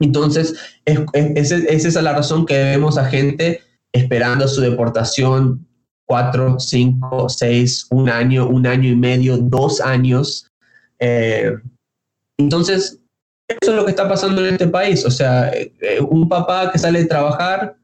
Entonces, 0.01 0.55
es, 0.85 1.01
es, 1.13 1.85
esa 1.85 2.03
la 2.03 2.13
razón 2.13 2.47
que 2.47 2.57
vemos 2.57 2.99
a 2.99 3.07
gente 3.07 3.63
esperando 3.93 4.47
su 4.49 4.61
deportación 4.61 5.67
cuatro, 6.09 6.59
cinco, 6.59 7.29
seis, 7.29 7.87
un 7.91 8.09
año, 8.09 8.49
un 8.49 8.67
año 8.67 8.89
y 8.89 8.97
medio, 8.97 9.37
dos 9.37 9.81
años. 9.81 10.51
Eh, 10.99 11.53
entonces, 12.39 12.99
eso 13.47 13.73
es 13.73 13.77
lo 13.77 13.85
que 13.85 13.91
está 13.91 14.09
pasando 14.09 14.45
en 14.45 14.55
este 14.55 14.69
país. 14.69 15.05
O 15.05 15.11
sea, 15.11 15.51
eh, 15.53 16.01
un 16.09 16.29
papá 16.29 16.73
que 16.73 16.79
sale 16.79 17.01
de 17.01 17.05
trabajar, 17.05 17.77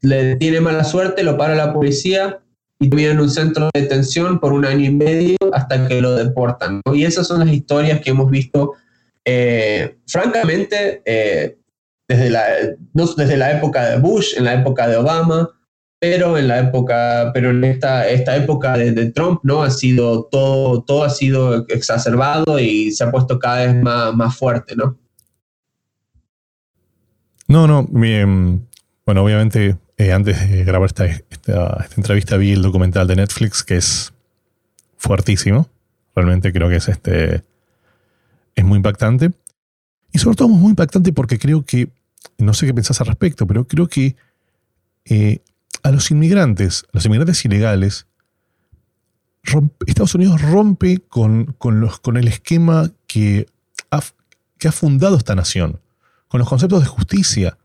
le 0.00 0.36
tiene 0.36 0.60
mala 0.60 0.84
suerte, 0.84 1.24
lo 1.24 1.36
para 1.36 1.56
la 1.56 1.72
policía, 1.72 2.40
y 2.78 2.88
termina 2.88 3.12
en 3.12 3.20
un 3.20 3.30
centro 3.30 3.68
de 3.74 3.80
detención 3.80 4.38
por 4.38 4.52
un 4.52 4.64
año 4.64 4.84
y 4.84 4.94
medio 4.94 5.36
hasta 5.52 5.88
que 5.88 6.00
lo 6.00 6.14
deportan. 6.14 6.80
Y 6.92 7.04
esas 7.04 7.26
son 7.26 7.40
las 7.40 7.48
historias 7.48 8.00
que 8.00 8.10
hemos 8.10 8.30
visto, 8.30 8.74
eh, 9.24 9.98
francamente, 10.06 11.02
desde, 12.16 12.30
la, 12.30 12.44
desde 12.92 13.36
la 13.36 13.52
época 13.52 13.84
de 13.90 13.98
Bush, 13.98 14.34
en 14.36 14.44
la 14.44 14.54
época 14.54 14.88
de 14.88 14.96
Obama, 14.96 15.50
pero 15.98 16.36
en 16.36 16.48
la 16.48 16.58
época, 16.58 17.30
pero 17.32 17.50
en 17.50 17.62
esta, 17.64 18.08
esta 18.08 18.36
época 18.36 18.76
de, 18.76 19.12
Trump, 19.12 19.40
¿no? 19.42 19.62
Ha 19.62 19.70
sido 19.70 20.24
todo, 20.24 20.82
todo 20.82 21.04
ha 21.04 21.10
sido 21.10 21.66
exacerbado 21.68 22.58
y 22.58 22.90
se 22.90 23.04
ha 23.04 23.10
puesto 23.10 23.38
cada 23.38 23.66
vez 23.66 23.82
más, 23.82 24.14
más 24.14 24.36
fuerte, 24.36 24.74
¿no? 24.74 24.98
No, 27.48 27.66
no, 27.66 27.86
bien, 27.90 28.66
bueno, 29.04 29.24
obviamente 29.24 29.76
eh, 29.98 30.12
antes 30.12 30.50
de 30.50 30.64
grabar 30.64 30.86
esta, 30.86 31.06
esta, 31.06 31.86
entrevista 31.96 32.36
vi 32.36 32.52
el 32.52 32.62
documental 32.62 33.06
de 33.06 33.14
Netflix 33.14 33.62
que 33.62 33.76
es 33.76 34.12
fuertísimo. 34.96 35.68
Realmente 36.14 36.52
creo 36.52 36.68
que 36.68 36.76
es 36.76 36.88
este. 36.88 37.42
Es 38.54 38.64
muy 38.64 38.76
impactante. 38.76 39.30
Y 40.12 40.18
sobre 40.18 40.36
todo 40.36 40.48
es 40.48 40.54
muy 40.54 40.70
impactante 40.70 41.12
porque 41.12 41.38
creo 41.38 41.64
que. 41.64 41.88
No 42.38 42.54
sé 42.54 42.66
qué 42.66 42.74
pensás 42.74 43.00
al 43.00 43.06
respecto, 43.06 43.46
pero 43.46 43.66
creo 43.66 43.88
que 43.88 44.16
eh, 45.04 45.40
a 45.82 45.90
los 45.90 46.10
inmigrantes, 46.10 46.84
a 46.84 46.90
los 46.92 47.06
inmigrantes 47.06 47.44
ilegales, 47.44 48.06
Estados 49.86 50.14
Unidos 50.14 50.40
rompe 50.40 50.98
con, 51.08 51.56
los, 51.60 51.98
con 51.98 52.16
el 52.16 52.28
esquema 52.28 52.90
que 53.08 53.46
que 54.62 54.68
ha 54.68 54.72
fundado 54.72 55.16
esta 55.16 55.34
nación, 55.34 55.80
con 56.28 56.38
los 56.38 56.48
conceptos 56.48 56.82
de 56.82 56.86
justicia. 56.86 57.58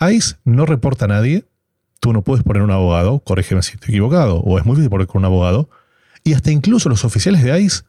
ICE 0.00 0.36
no 0.44 0.66
reporta 0.66 1.06
a 1.06 1.08
nadie, 1.08 1.46
tú 1.98 2.12
no 2.12 2.22
puedes 2.22 2.44
poner 2.44 2.62
un 2.62 2.70
abogado, 2.70 3.18
corrígeme 3.18 3.60
si 3.62 3.72
estoy 3.72 3.88
equivocado, 3.88 4.38
o 4.38 4.56
es 4.56 4.64
muy 4.64 4.76
difícil 4.76 4.88
poner 4.88 5.08
con 5.08 5.22
un 5.22 5.24
abogado, 5.24 5.68
y 6.22 6.34
hasta 6.34 6.52
incluso 6.52 6.88
los 6.88 7.04
oficiales 7.04 7.42
de 7.42 7.60
ICE 7.60 7.82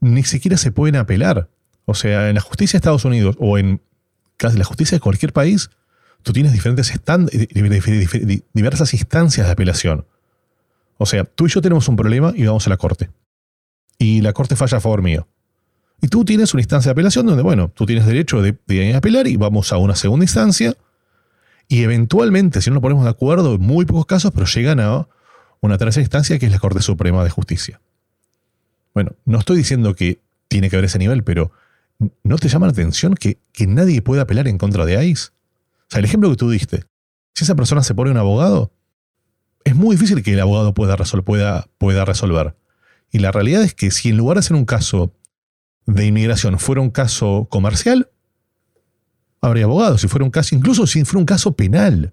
ni 0.00 0.22
siquiera 0.22 0.58
se 0.58 0.70
pueden 0.70 0.96
apelar. 0.96 1.48
O 1.86 1.94
sea, 1.94 2.28
en 2.28 2.34
la 2.34 2.42
justicia 2.42 2.76
de 2.76 2.82
Estados 2.82 3.06
Unidos 3.06 3.36
o 3.38 3.56
en 3.56 3.80
la 4.38 4.64
justicia 4.64 4.96
de 4.96 5.00
cualquier 5.00 5.32
país, 5.32 5.70
tú 6.22 6.32
tienes 6.32 6.52
diferentes 6.52 6.92
diversas 8.52 8.94
instancias 8.94 9.46
de 9.46 9.52
apelación. 9.52 10.06
O 10.98 11.06
sea, 11.06 11.24
tú 11.24 11.46
y 11.46 11.50
yo 11.50 11.60
tenemos 11.60 11.88
un 11.88 11.96
problema 11.96 12.32
y 12.34 12.44
vamos 12.44 12.66
a 12.66 12.70
la 12.70 12.76
corte. 12.76 13.10
Y 13.98 14.20
la 14.20 14.32
corte 14.32 14.56
falla 14.56 14.78
a 14.78 14.80
favor 14.80 15.02
mío. 15.02 15.26
Y 16.00 16.08
tú 16.08 16.24
tienes 16.24 16.52
una 16.52 16.60
instancia 16.60 16.90
de 16.90 16.92
apelación 16.92 17.26
donde, 17.26 17.42
bueno, 17.42 17.70
tú 17.74 17.86
tienes 17.86 18.06
derecho 18.06 18.42
de, 18.42 18.56
de 18.66 18.94
apelar 18.94 19.26
y 19.26 19.36
vamos 19.36 19.72
a 19.72 19.78
una 19.78 19.96
segunda 19.96 20.24
instancia 20.24 20.76
y 21.68 21.82
eventualmente, 21.82 22.62
si 22.62 22.70
no 22.70 22.74
nos 22.74 22.82
ponemos 22.82 23.04
de 23.04 23.10
acuerdo, 23.10 23.54
en 23.54 23.60
muy 23.60 23.84
pocos 23.84 24.06
casos, 24.06 24.30
pero 24.32 24.46
llegan 24.46 24.80
a 24.80 25.08
una 25.60 25.78
tercera 25.78 26.02
instancia 26.02 26.38
que 26.38 26.46
es 26.46 26.52
la 26.52 26.58
Corte 26.58 26.80
Suprema 26.80 27.24
de 27.24 27.30
Justicia. 27.30 27.80
Bueno, 28.94 29.12
no 29.24 29.38
estoy 29.38 29.56
diciendo 29.56 29.94
que 29.94 30.20
tiene 30.48 30.70
que 30.70 30.76
haber 30.76 30.86
ese 30.86 30.98
nivel, 30.98 31.24
pero 31.24 31.50
¿no 31.98 32.36
te 32.36 32.48
llama 32.48 32.66
la 32.66 32.72
atención 32.72 33.14
que, 33.14 33.38
nadie 33.66 34.02
pueda 34.02 34.22
apelar 34.22 34.48
en 34.48 34.58
contra 34.58 34.84
de 34.84 35.04
ICE? 35.06 35.28
O 35.28 35.90
sea, 35.90 35.98
el 35.98 36.04
ejemplo 36.04 36.30
que 36.30 36.36
tú 36.36 36.50
diste, 36.50 36.84
si 37.34 37.44
esa 37.44 37.54
persona 37.54 37.82
se 37.82 37.94
pone 37.94 38.10
un 38.10 38.16
abogado, 38.16 38.72
es 39.64 39.74
muy 39.74 39.96
difícil 39.96 40.22
que 40.22 40.32
el 40.32 40.40
abogado 40.40 40.74
pueda, 40.74 40.96
pueda, 40.96 41.68
pueda 41.78 42.04
resolver. 42.04 42.56
Y 43.10 43.18
la 43.18 43.32
realidad 43.32 43.62
es 43.62 43.74
que 43.74 43.90
si 43.90 44.10
en 44.10 44.16
lugar 44.16 44.36
de 44.36 44.42
ser 44.42 44.56
un 44.56 44.64
caso 44.64 45.12
de 45.86 46.06
inmigración 46.06 46.58
fuera 46.58 46.80
un 46.80 46.90
caso 46.90 47.46
comercial, 47.50 48.10
habría 49.40 49.64
abogados. 49.64 50.00
Si 50.00 50.08
fuera 50.08 50.24
un 50.24 50.30
caso, 50.30 50.54
incluso 50.54 50.86
si 50.86 51.04
fuera 51.04 51.20
un 51.20 51.26
caso 51.26 51.52
penal. 51.52 52.12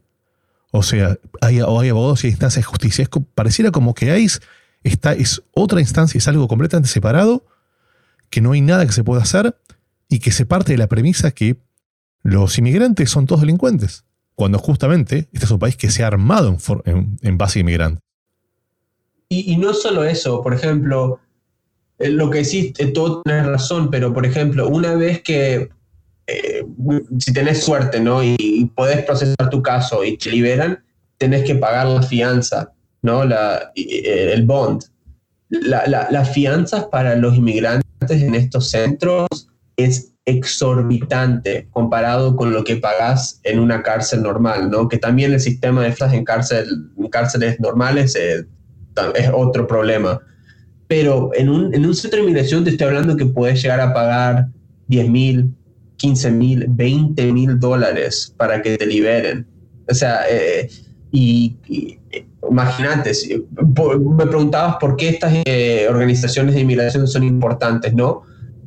O 0.71 0.83
sea, 0.83 1.17
hay, 1.41 1.59
hay 1.59 1.89
abogados 1.89 2.23
y 2.23 2.27
hay 2.27 2.31
instancias 2.31 2.63
de 2.63 2.69
justicia. 2.69 3.07
Pareciera 3.35 3.71
como 3.71 3.93
que 3.93 4.11
hay, 4.11 4.27
está, 4.83 5.13
es 5.13 5.43
otra 5.53 5.79
instancia, 5.79 6.17
es 6.17 6.27
algo 6.27 6.47
completamente 6.47 6.89
separado, 6.89 7.45
que 8.33 8.41
no 8.41 8.53
hay 8.53 8.61
nada 8.61 8.83
que 8.83 8.91
se 8.91 9.03
pueda 9.03 9.21
hacer 9.21 9.55
y 10.09 10.17
que 10.17 10.31
se 10.31 10.47
parte 10.47 10.71
de 10.71 10.79
la 10.79 10.87
premisa 10.87 11.29
que 11.29 11.57
los 12.23 12.57
inmigrantes 12.57 13.11
son 13.11 13.27
todos 13.27 13.41
delincuentes. 13.41 14.05
Cuando 14.33 14.57
justamente 14.57 15.29
este 15.31 15.45
es 15.45 15.51
un 15.51 15.59
país 15.59 15.77
que 15.77 15.91
se 15.91 16.03
ha 16.03 16.07
armado 16.07 16.57
en, 16.85 17.37
base 17.37 17.59
a 17.59 17.61
inmigrantes. 17.61 18.01
Y, 19.29 19.53
y, 19.53 19.57
no 19.57 19.75
solo 19.75 20.03
eso, 20.03 20.41
por 20.41 20.55
ejemplo, 20.55 21.19
eh, 21.99 22.09
lo 22.09 22.31
que 22.31 22.39
decís, 22.39 22.73
eh, 22.79 22.87
todo 22.87 23.21
tienes 23.21 23.45
razón, 23.45 23.91
pero 23.91 24.11
por 24.11 24.25
ejemplo, 24.25 24.67
una 24.67 24.95
vez 24.95 25.21
que 25.21 25.69
eh, 26.25 26.65
si 27.19 27.33
tenés 27.33 27.63
suerte, 27.63 27.99
¿no? 27.99 28.23
Y, 28.23 28.71
podés 28.73 29.05
procesar 29.05 29.51
tu 29.51 29.61
caso 29.61 30.03
y 30.03 30.17
te 30.17 30.31
liberan, 30.31 30.83
tenés 31.19 31.43
que 31.43 31.53
pagar 31.53 31.85
la 31.85 32.01
fianza, 32.01 32.71
¿no? 33.03 33.25
La, 33.25 33.71
el 33.75 34.41
bond. 34.41 34.85
Las 35.51 36.33
fianzas 36.33 36.85
para 36.85 37.15
los 37.15 37.37
inmigrantes 37.37 37.82
en 38.11 38.35
estos 38.35 38.69
centros 38.69 39.27
es 39.77 40.13
exorbitante 40.25 41.67
comparado 41.71 42.35
con 42.35 42.53
lo 42.53 42.63
que 42.63 42.77
pagás 42.77 43.41
en 43.43 43.59
una 43.59 43.83
cárcel 43.83 44.21
normal, 44.21 44.69
¿no? 44.69 44.87
Que 44.87 44.97
también 44.97 45.33
el 45.33 45.39
sistema 45.39 45.83
de 45.83 45.91
fianzas 45.91 46.17
en, 46.17 46.23
cárcel, 46.23 46.67
en 46.97 47.09
cárceles 47.09 47.59
normales 47.59 48.15
eh, 48.15 48.45
es 49.15 49.29
otro 49.33 49.67
problema. 49.67 50.21
Pero 50.87 51.31
en 51.33 51.49
un, 51.49 51.73
en 51.73 51.85
un 51.85 51.95
centro 51.95 52.17
de 52.17 52.23
inmigración 52.23 52.63
te 52.63 52.69
estoy 52.69 52.87
hablando 52.87 53.17
que 53.17 53.25
puedes 53.25 53.61
llegar 53.61 53.81
a 53.81 53.93
pagar 53.93 54.47
10 54.87 55.09
mil, 55.09 55.53
15 55.97 56.31
mil, 56.31 56.65
20 56.69 57.31
mil 57.31 57.59
dólares 57.59 58.33
para 58.37 58.61
que 58.61 58.77
te 58.77 58.85
liberen. 58.85 59.47
O 59.89 59.93
sea, 59.93 60.21
eh, 60.29 60.69
y, 61.11 61.57
imagínate, 62.49 63.11
me 64.17 64.25
preguntabas 64.25 64.77
por 64.79 64.95
qué 64.95 65.09
estas 65.09 65.33
eh, 65.45 65.87
organizaciones 65.89 66.55
de 66.55 66.61
inmigración 66.61 67.07
son 67.07 67.23
importantes, 67.23 67.93
¿no? 67.93 68.23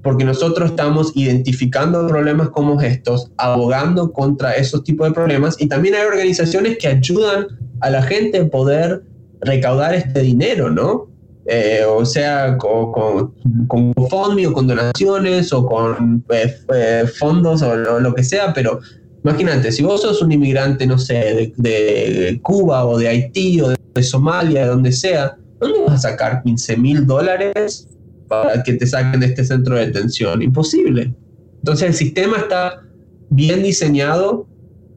porque 0.06 0.24
nosotros 0.24 0.70
estamos 0.70 1.10
identificando 1.16 2.06
problemas 2.06 2.50
como 2.50 2.80
estos, 2.80 3.32
abogando 3.38 4.12
contra 4.12 4.52
esos 4.52 4.84
tipos 4.84 5.08
de 5.08 5.12
problemas 5.12 5.60
y 5.60 5.66
también 5.66 5.96
hay 5.96 6.06
organizaciones 6.06 6.78
que 6.78 6.86
ayudan 6.86 7.48
a 7.80 7.90
la 7.90 8.02
gente 8.02 8.38
a 8.38 8.46
poder 8.46 9.02
recaudar 9.40 9.96
este 9.96 10.20
dinero, 10.20 10.70
¿no? 10.70 11.08
Eh, 11.46 11.82
o 11.88 12.04
sea, 12.04 12.56
con, 12.56 12.92
con, 12.92 13.34
con 13.66 13.92
o 13.96 14.52
con 14.52 14.66
donaciones 14.68 15.52
o 15.52 15.66
con 15.66 16.24
eh, 16.30 16.54
eh, 16.72 17.04
fondos 17.18 17.62
o 17.62 17.74
lo, 17.74 18.14
que 18.14 18.22
sea, 18.22 18.52
pero 18.52 18.78
imagínate, 19.26 19.72
si 19.72 19.82
vos 19.82 20.02
sos 20.02 20.22
un 20.22 20.30
inmigrante, 20.30 20.86
no 20.86 20.98
sé, 20.98 21.52
de, 21.56 22.38
Cuba 22.42 22.84
o 22.84 22.96
de 22.96 23.08
Haití 23.08 23.60
o 23.60 23.70
de, 23.70 24.02
Somalia, 24.02 24.62
de 24.62 24.68
donde 24.68 24.92
sea, 24.92 25.36
¿dónde 25.58 25.80
vas 25.80 26.04
a 26.04 26.10
sacar 26.10 26.42
15 26.44 26.76
mil 26.76 27.06
dólares 27.06 27.88
para 28.28 28.62
que 28.62 28.74
te 28.74 28.86
saquen 28.86 29.18
de 29.18 29.26
este 29.26 29.44
centro 29.44 29.74
de 29.74 29.86
detención? 29.86 30.42
Imposible. 30.42 31.12
Entonces 31.58 31.88
el 31.88 31.94
sistema 31.94 32.36
está 32.36 32.82
bien 33.30 33.64
diseñado 33.64 34.46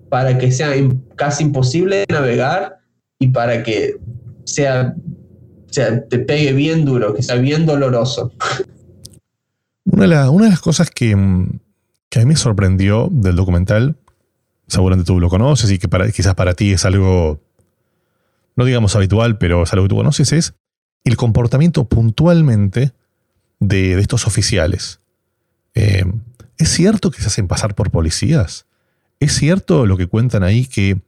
para 0.09 0.37
que 0.37 0.51
sea 0.51 0.73
casi 1.15 1.45
imposible 1.45 2.05
navegar 2.09 2.77
y 3.17 3.29
para 3.29 3.63
que 3.63 3.97
sea 4.43 4.93
te 5.71 6.19
pegue 6.19 6.53
bien 6.53 6.85
duro, 6.85 7.15
que 7.15 7.23
sea 7.23 7.35
bien 7.35 7.65
doloroso. 7.65 8.31
Una 9.85 10.03
de, 10.03 10.49
las 10.49 10.61
cosas 10.61 10.91
que, 10.91 11.15
que, 12.09 12.19
a 12.19 12.23
mí 12.23 12.29
me 12.29 12.35
sorprendió 12.35 13.07
del 13.11 13.35
documental, 13.35 13.95
seguramente 14.69 15.07
tú 15.07 15.19
lo 15.19 15.29
conoces 15.29 15.69
y 15.71 15.79
que 15.79 15.89
quizás 16.11 16.35
para 16.35 16.53
ti 16.53 16.71
es 16.71 16.85
algo, 16.85 17.41
no 18.55 18.65
digamos 18.65 18.95
habitual, 18.95 19.37
pero 19.37 19.63
es 19.63 19.73
algo 19.73 19.85
que 19.85 19.89
tú 19.89 19.97
conoces, 19.97 20.31
es 20.31 20.53
el 21.03 21.17
comportamiento 21.17 21.85
puntualmente 21.85 22.93
de, 23.59 23.99
estos 23.99 24.27
oficiales. 24.27 24.99
Eh, 25.75 26.05
¿Es 26.57 26.69
cierto 26.69 27.11
que 27.11 27.21
se 27.21 27.27
hacen 27.27 27.47
pasar 27.47 27.75
por 27.75 27.91
policías? 27.91 28.65
¿Es 29.19 29.33
cierto 29.33 29.85
lo 29.85 29.97
que 29.97 30.07
cuentan 30.07 30.43
ahí 30.43 30.65
que 30.65 31.01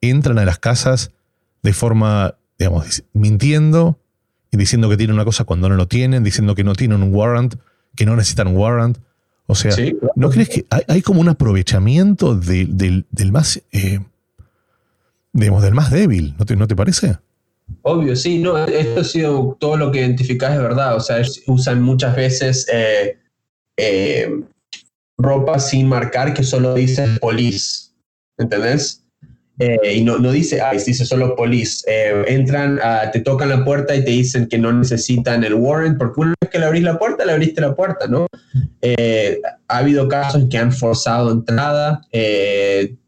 entran 0.00 0.38
a 0.38 0.44
las 0.44 0.58
casas 0.58 1.10
de 1.62 1.72
forma, 1.72 2.36
digamos, 2.58 3.04
mintiendo, 3.12 3.98
diciendo 4.52 4.88
que 4.88 4.96
tienen 4.96 5.14
una 5.14 5.24
cosa 5.24 5.44
cuando 5.44 5.68
no 5.68 5.76
lo 5.76 5.88
tienen, 5.88 6.24
diciendo 6.24 6.54
que 6.54 6.64
no 6.64 6.74
tienen 6.74 7.02
un 7.02 7.14
warrant, 7.14 7.56
que 7.94 8.06
no 8.06 8.16
necesitan 8.16 8.48
un 8.48 8.56
warrant. 8.56 8.98
O 9.46 9.54
sea, 9.54 9.72
¿no 10.16 10.30
crees 10.30 10.48
que 10.48 10.66
hay, 10.88 11.02
como 11.02 11.20
un 11.20 11.28
aprovechamiento 11.28 12.34
del 12.34 13.04
más, 13.30 13.62
eh, 13.72 14.00
digamos, 15.32 15.62
del 15.62 15.74
más 15.74 15.90
débil? 15.90 16.34
¿No 16.38 16.44
te, 16.44 16.56
¿No 16.56 16.66
te 16.66 16.74
parece? 16.74 17.18
Obvio, 17.82 18.16
sí, 18.16 18.38
no, 18.38 18.58
esto 18.58 19.00
ha 19.00 19.04
sido 19.04 19.56
todo 19.60 19.76
lo 19.76 19.92
que 19.92 20.00
identificás 20.00 20.54
es 20.54 20.60
verdad. 20.60 20.96
O 20.96 21.00
sea, 21.00 21.22
usan 21.46 21.82
muchas 21.82 22.16
veces 22.16 22.66
eh, 22.72 23.18
eh, 23.76 24.30
ropa 25.16 25.58
sin 25.60 25.88
marcar 25.88 26.34
que 26.34 26.42
solo 26.42 26.74
dice 26.74 27.06
police. 27.20 27.90
¿Entendés? 28.38 29.05
Eh, 29.58 29.94
y 29.94 30.04
no, 30.04 30.18
no 30.18 30.32
dice 30.32 30.60
ICE, 30.74 30.90
dice 30.90 31.06
solo 31.06 31.34
police. 31.34 31.84
Eh, 31.86 32.24
entran, 32.28 32.78
te 33.12 33.20
tocan 33.20 33.48
la 33.48 33.64
puerta 33.64 33.94
y 33.94 34.04
te 34.04 34.10
dicen 34.10 34.48
que 34.48 34.58
no 34.58 34.72
necesitan 34.72 35.44
el 35.44 35.54
warrant, 35.54 35.96
porque 35.98 36.20
una 36.20 36.34
vez 36.40 36.50
que 36.50 36.58
le 36.58 36.66
abrís 36.66 36.82
la 36.82 36.98
puerta, 36.98 37.24
le 37.24 37.32
abriste 37.32 37.60
la 37.60 37.74
puerta, 37.74 38.06
¿no? 38.06 38.26
Eh, 38.82 39.40
ha 39.68 39.78
habido 39.78 40.08
casos 40.08 40.44
que 40.50 40.58
han 40.58 40.72
forzado 40.72 41.32
entrada 41.32 42.02
y, 42.12 42.98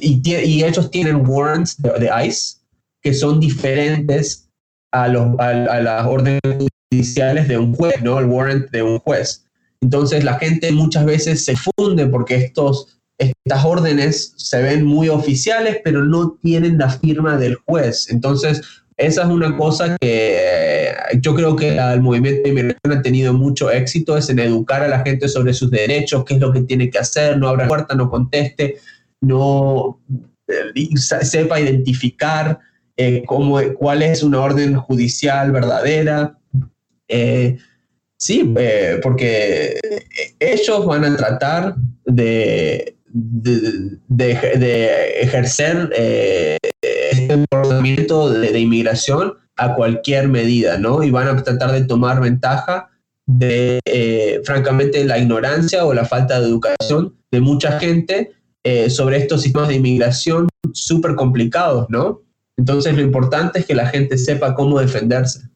y, 0.00 0.62
ellos 0.62 0.90
tienen 0.90 1.26
warrants 1.26 1.80
de, 1.80 2.10
ICE 2.26 2.58
que 3.00 3.14
son 3.14 3.40
diferentes 3.40 4.50
a, 4.92 5.08
los, 5.08 5.38
a, 5.38 5.48
a 5.48 5.80
las 5.80 6.06
órdenes 6.06 6.40
judiciales 6.90 7.48
de 7.48 7.56
un 7.56 7.74
juez, 7.74 8.02
¿no? 8.02 8.18
El 8.18 8.26
warrant 8.26 8.70
de 8.70 8.82
un 8.82 8.98
juez. 8.98 9.44
Entonces 9.80 10.24
la 10.24 10.34
gente 10.34 10.72
muchas 10.72 11.04
veces 11.06 11.44
se 11.44 11.54
funde 11.56 12.06
porque 12.06 12.34
estos 12.34 12.97
estas 13.18 13.64
órdenes 13.64 14.32
se 14.36 14.62
ven 14.62 14.84
muy 14.84 15.08
oficiales, 15.08 15.78
pero 15.82 16.04
no 16.04 16.38
tienen 16.40 16.78
la 16.78 16.88
firma 16.88 17.36
del 17.36 17.56
juez. 17.56 18.08
Entonces, 18.10 18.62
esa 18.96 19.22
es 19.22 19.28
una 19.28 19.56
cosa 19.56 19.96
que 20.00 20.36
eh, 20.40 20.92
yo 21.20 21.34
creo 21.34 21.54
que 21.56 21.76
el 21.76 22.00
movimiento 22.00 22.42
de 22.42 22.48
inmigración 22.48 22.92
ha 22.92 23.02
tenido 23.02 23.32
mucho 23.32 23.70
éxito, 23.70 24.16
es 24.16 24.28
en 24.28 24.38
educar 24.38 24.82
a 24.82 24.88
la 24.88 25.00
gente 25.00 25.28
sobre 25.28 25.54
sus 25.54 25.70
derechos, 25.70 26.24
qué 26.24 26.34
es 26.34 26.40
lo 26.40 26.52
que 26.52 26.62
tiene 26.62 26.90
que 26.90 26.98
hacer, 26.98 27.38
no 27.38 27.48
abra 27.48 27.64
la 27.64 27.68
puerta, 27.68 27.94
no 27.94 28.10
conteste, 28.10 28.78
no 29.20 30.00
eh, 30.48 30.96
sepa 30.96 31.60
identificar 31.60 32.58
eh, 32.96 33.22
cómo, 33.26 33.60
cuál 33.74 34.02
es 34.02 34.24
una 34.24 34.40
orden 34.40 34.74
judicial 34.74 35.52
verdadera. 35.52 36.36
sí, 38.16 38.52
porque 39.02 39.78
ellos 40.40 40.86
van 40.86 41.04
a 41.04 41.16
tratar 41.16 41.76
de 42.04 42.97
de, 43.10 44.00
ejercer 45.20 45.90
eh, 45.96 46.58
este 46.82 47.34
comportamiento 47.34 48.30
de, 48.30 48.58
inmigración 48.58 49.34
a 49.56 49.74
cualquier 49.74 50.28
medida, 50.28 50.78
¿no? 50.78 51.02
Y 51.02 51.10
van 51.10 51.28
a 51.28 51.42
tratar 51.42 51.72
de 51.72 51.84
tomar 51.84 52.20
ventaja 52.20 52.88
de, 53.26 53.80
eh, 53.84 54.40
francamente, 54.44 55.04
la 55.04 55.18
ignorancia 55.18 55.84
o 55.84 55.92
la 55.92 56.04
falta 56.04 56.40
de 56.40 56.46
educación 56.46 57.16
de 57.30 57.40
mucha 57.40 57.78
gente 57.78 58.32
eh, 58.64 58.90
sobre 58.90 59.18
estos 59.18 59.42
sistemas 59.42 59.68
de 59.68 59.74
inmigración 59.74 60.48
súper 60.72 61.14
complicados, 61.14 61.86
¿no? 61.88 62.22
Entonces 62.56 62.94
lo 62.94 63.02
importante 63.02 63.60
es 63.60 63.66
que 63.66 63.74
la 63.74 63.86
gente 63.86 64.18
sepa 64.18 64.54
cómo 64.54 64.80
defenderse. 64.80 65.48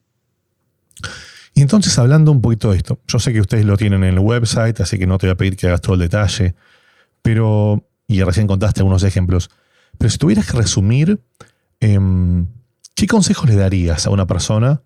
Y 1.55 1.61
entonces, 1.61 1.97
hablando 1.99 2.31
un 2.31 2.41
poquito 2.41 2.71
de 2.71 2.77
esto, 2.77 2.99
yo 3.07 3.19
sé 3.19 3.31
que 3.31 3.41
ustedes 3.41 3.65
lo 3.65 3.77
tienen 3.77 4.03
en 4.03 4.13
el 4.13 4.19
website, 4.19 4.79
así 4.81 4.97
que 4.97 5.05
no 5.05 5.17
te 5.17 5.27
voy 5.27 5.33
a 5.33 5.37
pedir 5.37 5.55
que 5.55 5.67
hagas 5.67 5.81
todo 5.81 5.93
el 5.93 5.99
detalle, 5.99 6.55
pero, 7.23 7.87
y 8.07 8.21
recién 8.21 8.45
contaste 8.45 8.81
algunos 8.81 9.01
ejemplos, 9.01 9.49
pero 9.97 10.11
si 10.11 10.19
tuvieras 10.19 10.51
que 10.51 10.57
resumir, 10.57 11.19
em, 11.79 12.47
¿qué 12.93 13.07
consejos 13.07 13.49
le 13.49 13.55
darías 13.55 14.05
a 14.05 14.11
una 14.11 14.27
persona 14.27 14.83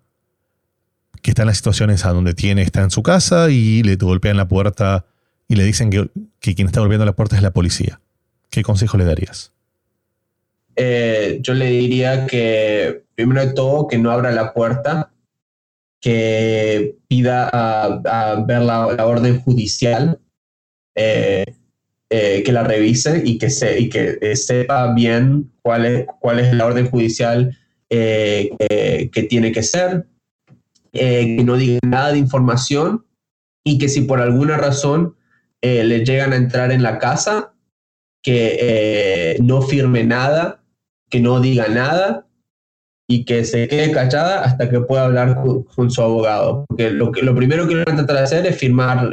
que 1.20 1.32
está 1.32 1.42
en 1.42 1.48
las 1.48 1.58
situaciones 1.58 2.06
a 2.06 2.12
donde 2.12 2.32
tiene, 2.32 2.62
está 2.62 2.82
en 2.82 2.90
su 2.90 3.02
casa 3.02 3.50
y 3.50 3.82
le 3.82 3.96
golpean 3.96 4.36
la 4.36 4.48
puerta 4.48 5.04
y 5.48 5.56
le 5.56 5.64
dicen 5.64 5.90
que, 5.90 6.08
quien 6.40 6.68
está 6.68 6.80
golpeando 6.80 7.04
la 7.04 7.16
puerta 7.16 7.36
es 7.36 7.42
la 7.42 7.52
policía? 7.52 8.00
¿Qué 8.50 8.62
consejo 8.62 8.96
le 8.96 9.04
darías? 9.04 9.52
Eh, 10.76 11.40
yo 11.42 11.54
le 11.54 11.66
diría 11.66 12.26
que, 12.26 13.02
primero 13.16 13.44
de 13.44 13.52
todo, 13.52 13.88
que 13.88 13.98
no 13.98 14.12
abra 14.12 14.30
la 14.30 14.54
puerta, 14.54 15.10
que 16.00 16.96
pida 17.08 17.50
a, 17.52 18.44
ver 18.46 18.62
la, 18.62 18.86
orden 19.04 19.40
judicial. 19.40 20.20
Eh, 20.94 21.44
eh, 22.10 22.42
que 22.42 22.52
la 22.52 22.64
revise 22.64 23.20
y 23.22 23.36
que, 23.36 23.50
se, 23.50 23.78
y 23.78 23.90
que 23.90 24.16
eh, 24.22 24.34
sepa 24.34 24.94
bien 24.94 25.52
cuál 25.60 25.84
es, 25.84 26.06
cuál 26.20 26.40
es 26.40 26.54
la 26.54 26.64
orden 26.64 26.88
judicial 26.88 27.54
eh, 27.90 28.48
que, 29.12 29.22
tiene 29.24 29.52
que 29.52 29.62
ser, 29.62 30.06
que 30.90 31.42
no 31.44 31.56
diga 31.58 31.80
nada 31.86 32.12
de 32.12 32.18
información 32.18 33.04
y 33.62 33.76
que 33.76 33.90
si 33.90 34.00
por 34.00 34.22
alguna 34.22 34.56
razón 34.56 35.16
le 35.60 36.02
llegan 36.02 36.32
a 36.32 36.36
entrar 36.36 36.72
en 36.72 36.82
la 36.82 36.98
casa, 36.98 37.52
que 38.22 39.36
no 39.42 39.60
firme 39.60 40.02
nada, 40.04 40.62
que 41.10 41.20
no 41.20 41.40
diga 41.40 41.68
nada 41.68 42.26
y 43.06 43.26
que 43.26 43.44
se 43.44 43.68
quede 43.68 43.92
callada 43.92 44.44
hasta 44.44 44.70
que 44.70 44.80
pueda 44.80 45.04
hablar 45.04 45.42
con, 45.74 45.90
su 45.90 46.00
abogado. 46.00 46.64
Porque 46.68 46.90
lo, 46.90 47.12
que, 47.12 47.22
lo 47.22 47.34
primero 47.34 47.68
que 47.68 47.84
van 47.84 47.90
a 47.90 47.96
tratar 47.96 48.16
de 48.16 48.22
hacer 48.22 48.46
es 48.46 48.56
firmar 48.56 49.10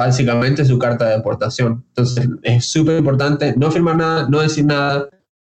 básicamente 0.00 0.64
su 0.64 0.78
carta 0.78 1.06
de 1.06 1.16
deportación. 1.16 1.84
Entonces 1.88 2.26
es 2.42 2.64
súper 2.64 2.96
importante 2.96 3.54
no 3.56 3.70
firmar 3.70 3.96
nada, 3.96 4.28
no 4.30 4.40
decir 4.40 4.64
nada 4.64 5.10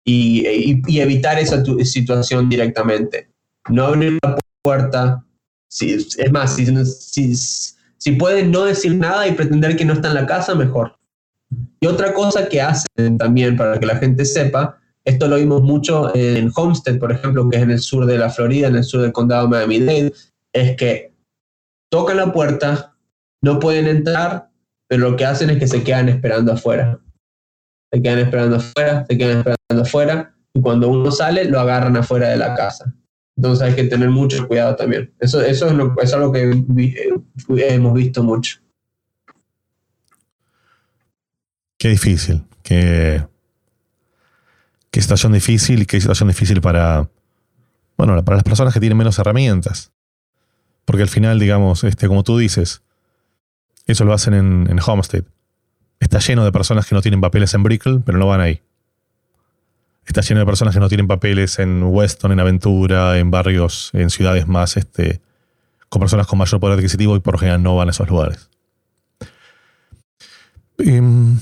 y, 0.04 0.44
evitar 1.00 1.38
esa 1.38 1.64
situación 1.84 2.50
directamente. 2.50 3.30
No 3.70 3.86
abrir 3.86 4.18
la 4.24 4.38
puerta. 4.64 5.24
Si, 5.70 5.94
es 5.94 6.32
más, 6.32 6.56
si, 6.56 7.36
si, 7.36 8.12
pueden 8.14 8.50
no 8.52 8.66
decir 8.66 8.96
nada 8.96 9.28
y 9.28 9.34
pretender 9.34 9.76
que 9.76 9.86
no 9.86 9.94
está 9.94 10.08
en 10.08 10.16
la 10.16 10.26
casa, 10.26 10.56
mejor. 10.56 10.98
Y 11.80 11.86
otra 11.86 12.12
cosa 12.14 12.50
que 12.50 12.62
hacen 12.62 13.20
también 13.20 13.56
para 13.56 13.80
que 13.80 13.86
la 13.86 13.98
gente 13.98 14.26
sepa, 14.26 14.80
esto 15.06 15.28
lo 15.28 15.36
vimos 15.36 15.62
mucho 15.62 16.14
en 16.16 16.52
Homestead, 16.56 16.98
por 16.98 17.12
ejemplo, 17.12 17.48
que 17.48 17.58
es 17.58 17.64
en 17.64 17.72
el 17.72 17.80
sur 17.80 18.08
de 18.08 18.18
la 18.18 18.32
Florida, 18.32 18.68
en 18.68 18.76
el 18.76 18.84
sur 18.84 19.02
del 19.02 19.14
condado 19.14 19.44
de 19.44 19.50
Miami-Dade, 19.50 20.14
es 20.52 20.76
que 20.76 21.14
tocan 21.90 22.18
la 22.18 22.34
puerta, 22.34 22.91
no 23.42 23.60
pueden 23.60 23.88
entrar, 23.88 24.50
pero 24.88 25.10
lo 25.10 25.18
que 25.18 25.26
hacen 25.26 25.50
es 25.50 25.58
que 25.58 25.68
se 25.68 25.84
quedan 25.84 26.10
esperando 26.10 26.54
afuera. 26.54 27.00
Se 27.92 28.02
quedan 28.02 28.20
esperando 28.20 28.58
afuera, 28.58 29.06
se 29.08 29.18
quedan 29.18 29.38
esperando 29.40 29.84
afuera, 29.84 30.36
y 30.54 30.62
cuando 30.62 30.90
uno 30.90 31.12
sale, 31.12 31.46
lo 31.46 31.60
agarran 31.60 31.98
afuera 31.98 32.30
de 32.30 32.38
la 32.38 32.56
casa. 32.56 32.94
Entonces 33.36 33.68
hay 33.68 33.76
que 33.76 33.86
tener 33.86 34.10
mucho 34.10 34.48
cuidado 34.48 34.76
también. 34.76 35.14
Eso, 35.20 35.42
eso 35.42 35.68
es, 35.68 35.74
lo, 35.74 35.96
es 36.02 36.14
algo 36.14 36.32
que 36.32 36.52
eh, 36.52 37.10
hemos 37.70 37.94
visto 37.94 38.24
mucho. 38.24 38.60
Qué 41.78 41.90
difícil. 41.90 42.44
Qué, 42.62 43.26
qué 44.92 45.02
situación 45.02 45.32
difícil 45.32 45.82
y 45.82 45.86
qué 45.86 46.00
situación 46.00 46.30
difícil 46.30 46.62
para, 46.62 47.10
bueno, 47.98 48.24
para 48.24 48.36
las 48.36 48.44
personas 48.44 48.74
que 48.74 48.80
tienen 48.80 48.98
menos 48.98 49.18
herramientas. 49.18 49.92
Porque 50.86 51.04
al 51.04 51.10
final, 51.10 51.40
digamos, 51.40 51.84
este, 51.84 52.08
como 52.08 52.24
tú 52.24 52.38
dices, 52.38 52.84
eso 53.88 54.06
lo 54.06 54.14
hacen 54.14 54.34
en, 54.34 54.80
Homestead. 54.86 55.24
Está 56.00 56.20
lleno 56.20 56.44
de 56.44 56.52
personas 56.52 56.88
que 56.88 56.96
no 56.96 57.02
tienen 57.02 57.22
papeles 57.22 57.54
en 57.54 57.64
Brickell, 57.64 58.02
pero 58.06 58.18
no 58.18 58.28
van 58.28 58.42
ahí. 58.42 58.62
Está 60.06 60.22
lleno 60.22 60.40
de 60.40 60.46
personas 60.46 60.74
que 60.74 60.80
no 60.80 60.90
tienen 60.90 61.08
papeles 61.08 61.60
en 61.60 61.84
Weston, 61.84 62.32
en 62.32 62.40
Aventura, 62.40 63.18
en 63.20 63.30
barrios, 63.30 63.92
en 63.94 64.10
ciudades 64.10 64.48
más, 64.48 64.78
este, 64.78 65.22
con 65.90 66.00
personas 66.00 66.26
con 66.26 66.40
mayor 66.40 66.60
poder 66.60 66.78
adquisitivo 66.78 67.16
y 67.16 67.20
por 67.20 67.36
lo 67.36 67.40
general 67.40 67.62
no 67.62 67.76
van 67.76 67.90
a 67.90 67.92
esos 67.92 68.10
lugares. 68.10 68.50
Em, 70.80 71.38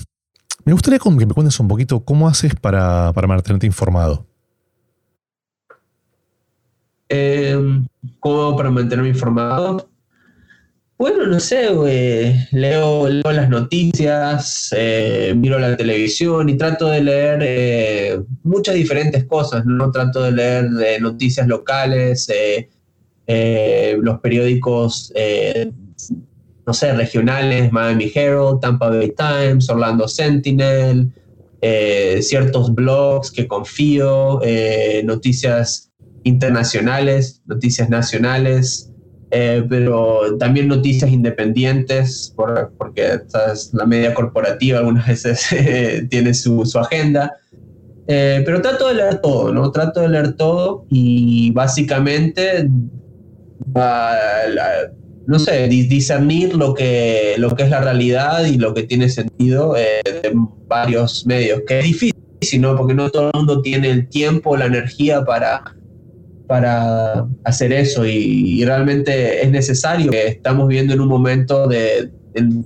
me 0.66 0.74
gustaría 0.74 1.00
que 1.00 1.10
me 1.10 1.34
cuentes 1.34 1.60
un 1.60 1.68
poquito 1.68 2.02
cómo 2.02 2.28
haces 2.28 2.54
para, 2.56 3.14
para 3.14 3.28
mantenerte 3.28 3.66
informado. 3.66 4.26
Em, 7.08 7.88
¿Cómo 8.20 8.56
para 8.56 8.70
mantenerme 8.70 9.10
informado? 9.10 9.90
Bueno, 11.00 11.26
no 11.28 11.40
sé, 11.40 11.70
Leo, 12.52 13.08
leo 13.08 13.32
las 13.32 13.48
noticias, 13.48 14.70
eh, 14.76 15.34
miro 15.34 15.58
la 15.58 15.78
televisión 15.78 16.50
y 16.50 16.58
trato 16.58 16.90
de 16.90 17.02
leer 17.02 17.40
eh, 17.42 18.20
muchas 18.44 18.76
diferentes 18.76 19.24
cosas, 19.24 19.66
¿no? 19.66 19.92
Trato 19.92 20.24
de 20.24 20.34
leer 20.34 20.66
eh, 20.86 21.00
noticias 21.00 21.48
locales, 21.48 22.28
los 23.28 24.20
periódicos, 24.20 25.14
no 26.68 26.74
sé, 26.74 26.92
regionales, 26.92 27.72
Miami 27.72 28.12
Herald, 28.14 28.60
Tampa 28.60 28.90
Bay 28.90 29.14
Times, 29.16 29.70
Orlando 29.70 30.06
Sentinel, 30.06 31.14
ciertos 32.20 32.76
blogs 32.76 33.32
que 33.32 33.48
confío, 33.48 34.42
noticias 35.06 35.94
internacionales, 36.26 37.42
noticias 37.46 37.90
nacionales. 37.90 38.89
Eh, 39.32 39.64
pero 39.70 40.38
también 40.38 40.68
noticias 40.68 41.12
independientes, 41.12 42.34
porque 42.78 43.20
la 43.74 43.86
media 43.86 44.14
corporativa 44.14 44.80
algunas 44.80 45.08
veces 45.08 45.48
tiene 46.10 46.34
su, 46.34 46.66
su 46.66 46.80
agenda. 46.80 47.38
Eh, 48.08 48.42
pero 48.44 48.60
trato 48.60 48.88
de 48.88 48.96
leer 48.96 49.22
todo, 49.22 49.54
¿no? 49.54 49.72
Trato 49.72 50.02
de 50.02 50.10
leer 50.10 50.34
todo 50.34 50.86
y 50.90 51.52
básicamente, 51.52 52.68
no 55.28 55.38
sé, 55.38 55.68
discernir 55.68 56.56
lo 56.56 56.74
que, 56.74 57.36
lo 57.38 57.56
que 57.56 57.64
es 57.64 57.70
la 57.70 57.82
realidad 57.82 58.46
y 58.46 58.58
lo 58.58 58.74
que 58.74 58.82
tiene 58.82 59.10
sentido 59.10 59.78
eh, 59.78 60.02
de 60.04 60.32
varios 60.68 61.28
medios, 61.28 61.62
que 61.68 61.78
es 61.78 61.86
difícil, 61.86 62.62
¿no? 62.62 62.76
Porque 62.76 62.96
no 62.96 63.12
todo 63.12 63.30
el 63.32 63.32
mundo 63.36 63.62
tiene 63.62 63.92
el 63.92 64.10
tiempo, 64.10 64.58
la 64.58 64.66
energía 64.66 65.24
para 65.24 65.76
para 66.50 67.28
hacer 67.44 67.72
eso 67.72 68.08
y, 68.08 68.66
realmente 68.66 69.44
es 69.44 69.52
necesario. 69.52 70.12
Estamos 70.12 70.68
viviendo 70.68 70.96
en 70.96 71.00
un 71.00 71.08
momento 71.08 71.68
de, 71.68 72.10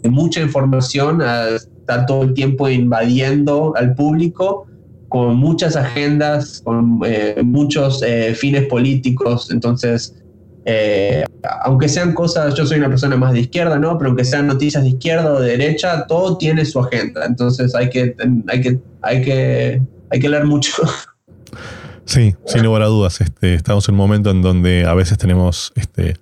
mucha 0.09 0.39
información, 0.39 1.21
está 1.21 2.05
todo 2.05 2.23
el 2.23 2.33
tiempo 2.33 2.69
invadiendo 2.69 3.73
al 3.75 3.93
público 3.93 4.67
con 5.09 5.35
muchas 5.35 5.75
agendas, 5.75 6.61
con 6.63 7.01
eh, 7.05 7.41
muchos 7.43 8.01
eh, 8.03 8.33
fines 8.33 8.67
políticos. 8.67 9.49
Entonces, 9.51 10.15
eh, 10.63 11.25
aunque 11.65 11.89
sean 11.89 12.13
cosas, 12.13 12.55
yo 12.55 12.65
soy 12.65 12.77
una 12.77 12.87
persona 12.87 13.17
más 13.17 13.33
de 13.33 13.41
izquierda, 13.41 13.77
¿no? 13.77 13.97
Pero 13.97 14.11
aunque 14.11 14.23
sean 14.23 14.47
noticias 14.47 14.83
de 14.83 14.91
izquierda 14.91 15.33
o 15.33 15.41
de 15.41 15.57
derecha, 15.57 16.07
todo 16.07 16.37
tiene 16.37 16.63
su 16.63 16.79
agenda. 16.79 17.25
Entonces 17.25 17.75
hay 17.75 17.89
que, 17.89 18.15
hay 18.47 18.61
que, 18.61 18.79
hay 19.01 19.21
que, 19.21 19.81
hay 20.09 20.19
que 20.21 20.29
leer 20.29 20.45
mucho. 20.45 20.71
Sí, 22.05 22.35
sin 22.45 22.63
lugar 22.63 22.81
a 22.81 22.87
dudas. 22.87 23.21
Este, 23.21 23.55
estamos 23.55 23.87
en 23.87 23.95
un 23.95 23.99
momento 23.99 24.31
en 24.31 24.41
donde 24.41 24.85
a 24.85 24.93
veces 24.93 25.17
tenemos 25.17 25.71
este, 25.75 26.17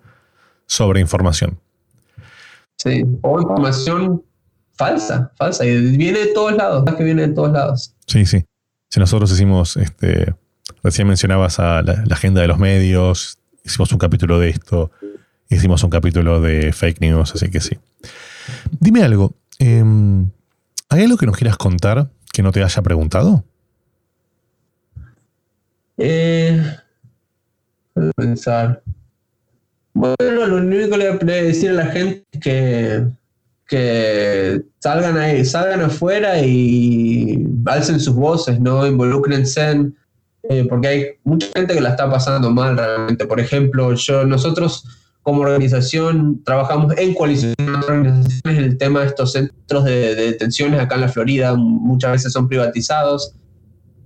sobreinformación. 0.67 1.59
Sí, 2.77 3.03
o 3.21 3.39
información 3.41 4.23
falsa, 4.75 5.31
falsa. 5.35 5.65
Y 5.65 5.97
viene 5.97 6.19
de 6.19 6.27
todos 6.27 6.53
lados, 6.53 6.83
que 6.95 7.03
viene 7.03 7.27
de 7.27 7.33
todos 7.33 7.51
lados. 7.51 7.95
Sí, 8.07 8.25
sí. 8.25 8.43
Si 8.89 8.99
nosotros 8.99 9.31
hicimos, 9.31 9.77
este, 9.77 10.33
recién 10.83 11.07
mencionabas 11.07 11.59
a 11.59 11.81
la, 11.81 12.03
agenda 12.09 12.41
de 12.41 12.47
los 12.47 12.57
medios, 12.57 13.37
hicimos 13.63 13.91
un 13.91 13.99
capítulo 13.99 14.39
de 14.39 14.49
esto, 14.49 14.91
hicimos 15.49 15.83
un 15.83 15.89
capítulo 15.89 16.41
de 16.41 16.73
fake 16.73 17.01
news, 17.01 17.33
así 17.35 17.49
que 17.49 17.59
sí. 17.59 17.77
Dime 18.79 19.03
algo, 19.03 19.35
em, 19.59 20.29
¿hay 20.89 21.03
algo 21.03 21.17
que 21.17 21.25
nos 21.25 21.37
quieras 21.37 21.57
contar 21.57 22.09
que 22.33 22.41
no 22.43 22.51
te 22.51 22.63
haya 22.63 22.81
preguntado? 22.81 23.45
Eh, 26.03 26.59
pensar. 28.15 28.81
Bueno, 29.93 30.47
lo 30.47 30.57
único 30.57 30.89
que 30.89 30.97
le 30.97 31.11
voy 31.11 31.31
a 31.31 31.43
decir 31.43 31.69
a 31.69 31.73
la 31.73 31.85
gente 31.87 32.25
es 32.31 32.39
que, 32.39 33.07
que 33.67 34.61
salgan 34.79 35.17
ahí, 35.17 35.45
salgan 35.45 35.81
afuera 35.81 36.39
y 36.39 37.45
alcen 37.65 37.99
sus 37.99 38.15
voces, 38.15 38.59
¿no? 38.59 38.87
Involúcrense 38.87 39.91
eh, 40.49 40.65
porque 40.67 40.87
hay 40.87 41.05
mucha 41.23 41.47
gente 41.55 41.75
que 41.75 41.81
la 41.81 41.89
está 41.89 42.09
pasando 42.09 42.49
mal 42.49 42.77
realmente. 42.77 43.27
Por 43.27 43.39
ejemplo, 43.39 43.93
yo, 43.93 44.25
nosotros 44.25 44.85
como 45.21 45.41
organización 45.41 46.41
trabajamos 46.43 46.97
en 46.97 47.13
coalición 47.13 47.53
organizaciones 47.87 48.57
el 48.57 48.77
tema 48.79 49.01
de 49.01 49.05
estos 49.07 49.33
centros 49.33 49.83
de 49.83 50.15
detenciones 50.15 50.79
acá 50.79 50.95
en 50.95 51.01
la 51.01 51.09
Florida, 51.09 51.53
muchas 51.53 52.13
veces 52.13 52.33
son 52.33 52.47
privatizados 52.47 53.35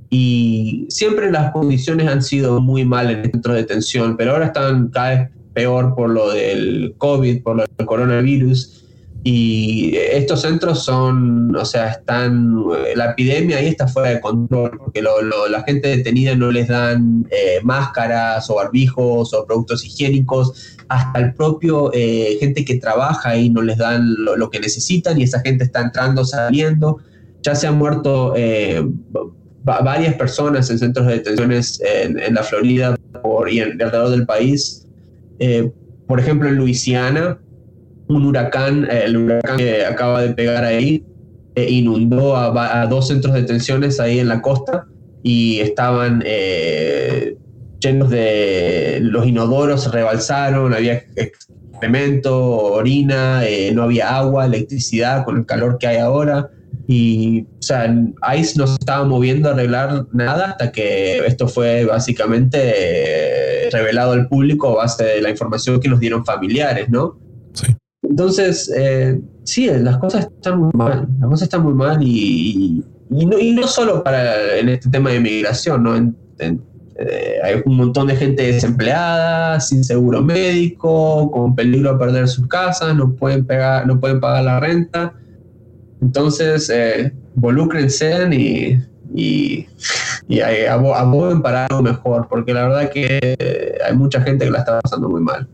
y 0.09 0.85
siempre 0.89 1.31
las 1.31 1.51
condiciones 1.51 2.07
han 2.07 2.21
sido 2.21 2.61
muy 2.61 2.85
mal 2.85 3.09
en 3.09 3.19
el 3.19 3.31
centro 3.31 3.53
de 3.53 3.61
detención, 3.61 4.15
pero 4.17 4.31
ahora 4.31 4.47
están 4.47 4.89
cada 4.89 5.09
vez 5.09 5.29
peor 5.53 5.95
por 5.95 6.09
lo 6.09 6.31
del 6.31 6.93
COVID, 6.97 7.41
por 7.41 7.55
lo 7.57 7.65
del 7.77 7.87
coronavirus. 7.87 8.83
Y 9.23 9.95
estos 9.95 10.41
centros 10.41 10.83
son, 10.85 11.55
o 11.55 11.65
sea, 11.65 11.89
están, 11.89 12.63
la 12.95 13.11
epidemia 13.11 13.57
ahí 13.57 13.69
está 13.69 13.87
fuera 13.87 14.09
de 14.09 14.21
control, 14.21 14.77
porque 14.77 15.01
la 15.01 15.63
gente 15.63 15.87
detenida 15.87 16.35
no 16.35 16.51
les 16.51 16.67
dan 16.67 17.25
eh, 17.31 17.59
máscaras 17.63 18.47
o 18.51 18.55
barbijos 18.55 19.33
o 19.33 19.45
productos 19.47 19.83
higiénicos, 19.83 20.77
hasta 20.89 21.19
el 21.19 21.33
propio 21.33 21.89
eh, 21.91 22.37
gente 22.39 22.63
que 22.63 22.75
trabaja 22.75 23.29
ahí 23.29 23.49
no 23.49 23.63
les 23.63 23.77
dan 23.77 24.13
lo, 24.23 24.49
que 24.51 24.59
necesitan 24.59 25.19
y 25.19 25.23
esa 25.23 25.39
gente 25.39 25.63
está 25.63 25.81
entrando, 25.81 26.23
saliendo. 26.23 26.99
Ya 27.41 27.55
se 27.55 27.65
han 27.65 27.79
muerto 27.79 28.33
eh, 28.35 28.87
varias 29.65 30.13
personas 30.13 30.69
en 30.69 30.77
centros 30.77 31.07
de 31.07 31.13
detenciones 31.13 31.81
en, 31.83 32.35
la 32.35 32.43
Florida 32.43 32.95
y 33.49 33.59
alrededor 33.59 34.09
del 34.11 34.25
país. 34.25 34.85
Eh, 35.39 35.71
por 36.07 36.19
ejemplo, 36.19 36.47
en 36.47 36.55
Luisiana, 36.57 37.39
un 38.07 38.25
huracán, 38.27 38.85
eh, 38.85 39.03
el 39.05 39.17
huracán 39.17 39.57
que 39.57 39.83
acaba 39.83 40.21
de 40.21 40.33
pegar 40.33 40.63
ahí, 40.63 41.03
eh, 41.55 41.67
inundó 41.69 42.37
a, 42.37 42.85
dos 42.85 43.07
centros 43.07 43.33
de 43.33 43.41
detenciones 43.41 43.99
ahí 43.99 44.19
en 44.19 44.27
la 44.27 44.41
costa 44.41 44.85
y 45.23 45.59
estaban 45.59 46.23
llenos 47.79 48.09
de... 48.11 48.99
Los 49.01 49.25
inodoros 49.25 49.83
se 49.83 49.89
rebalsaron, 49.89 50.75
había 50.75 51.03
excremento, 51.15 52.37
orina, 52.39 53.41
no 53.73 53.83
había 53.83 54.15
agua, 54.15 54.45
electricidad 54.45 55.25
con 55.25 55.37
el 55.37 55.45
calor 55.47 55.79
que 55.79 55.87
hay 55.87 55.97
ahora. 55.97 56.51
Y, 56.87 57.41
o 57.41 57.61
sea, 57.61 57.85
ICE 58.37 58.59
no 58.59 58.67
se 58.67 58.73
estaba 58.73 59.05
moviendo 59.05 59.49
a 59.49 59.53
arreglar 59.53 60.05
nada 60.13 60.51
hasta 60.51 60.71
que 60.71 61.17
esto 61.25 61.47
fue 61.47 61.85
básicamente 61.85 62.59
eh, 62.61 63.69
revelado 63.71 64.11
al 64.11 64.27
público 64.27 64.69
a 64.69 64.83
base 64.83 65.03
de 65.03 65.21
la 65.21 65.31
información 65.31 65.79
que 65.79 65.89
nos 65.89 65.99
dieron 65.99 66.23
familiares, 66.23 66.89
¿no? 66.89 67.17
Sí. 67.53 67.75
Entonces, 68.03 68.71
eh, 68.77 69.19
sí, 69.43 69.67
las 69.67 69.97
cosas 69.97 70.27
están 70.35 70.59
muy 70.59 70.71
mal, 70.73 71.07
las 71.19 71.29
cosas 71.29 71.43
están 71.43 71.63
muy 71.63 71.73
mal 71.73 71.97
y, 72.01 72.83
y, 73.09 73.25
no, 73.25 73.39
y 73.39 73.51
no, 73.51 73.67
solo 73.67 74.03
para 74.03 74.57
en 74.57 74.69
este 74.69 74.89
tema 74.89 75.09
de 75.09 75.17
inmigración, 75.17 75.83
¿no? 75.83 75.95
Eh, 76.97 77.39
hay 77.43 77.61
un 77.65 77.75
montón 77.75 78.07
de 78.07 78.15
gente 78.15 78.43
desempleada, 78.43 79.59
sin 79.59 79.83
seguro 79.83 80.21
médico, 80.21 81.29
con 81.29 81.55
peligro 81.55 81.93
de 81.93 81.99
perder 81.99 82.27
sus 82.27 82.47
casas, 82.47 82.95
no 82.95 83.13
pueden, 83.15 83.45
pegar, 83.45 83.85
no 83.85 83.99
pueden 83.99 84.19
pagar 84.19 84.43
la 84.45 84.59
renta. 84.59 85.13
Entonces, 86.05 86.69
eh, 86.69 87.11
involúcrense 87.35 88.27
y, 88.31 88.79
y, 89.15 89.67
y 90.27 90.39
abogen 90.39 91.41
para 91.41 91.65
algo 91.65 91.81
mejor, 91.81 92.27
porque 92.29 92.53
la 92.53 92.67
verdad 92.67 92.91
que 92.91 93.75
hay 93.83 93.97
mucha 93.97 94.21
gente 94.21 94.45
que 94.45 94.51
la 94.51 94.59
está 94.59 94.79
pasando 94.81 95.09
muy 95.09 95.21
mal. 95.21 95.47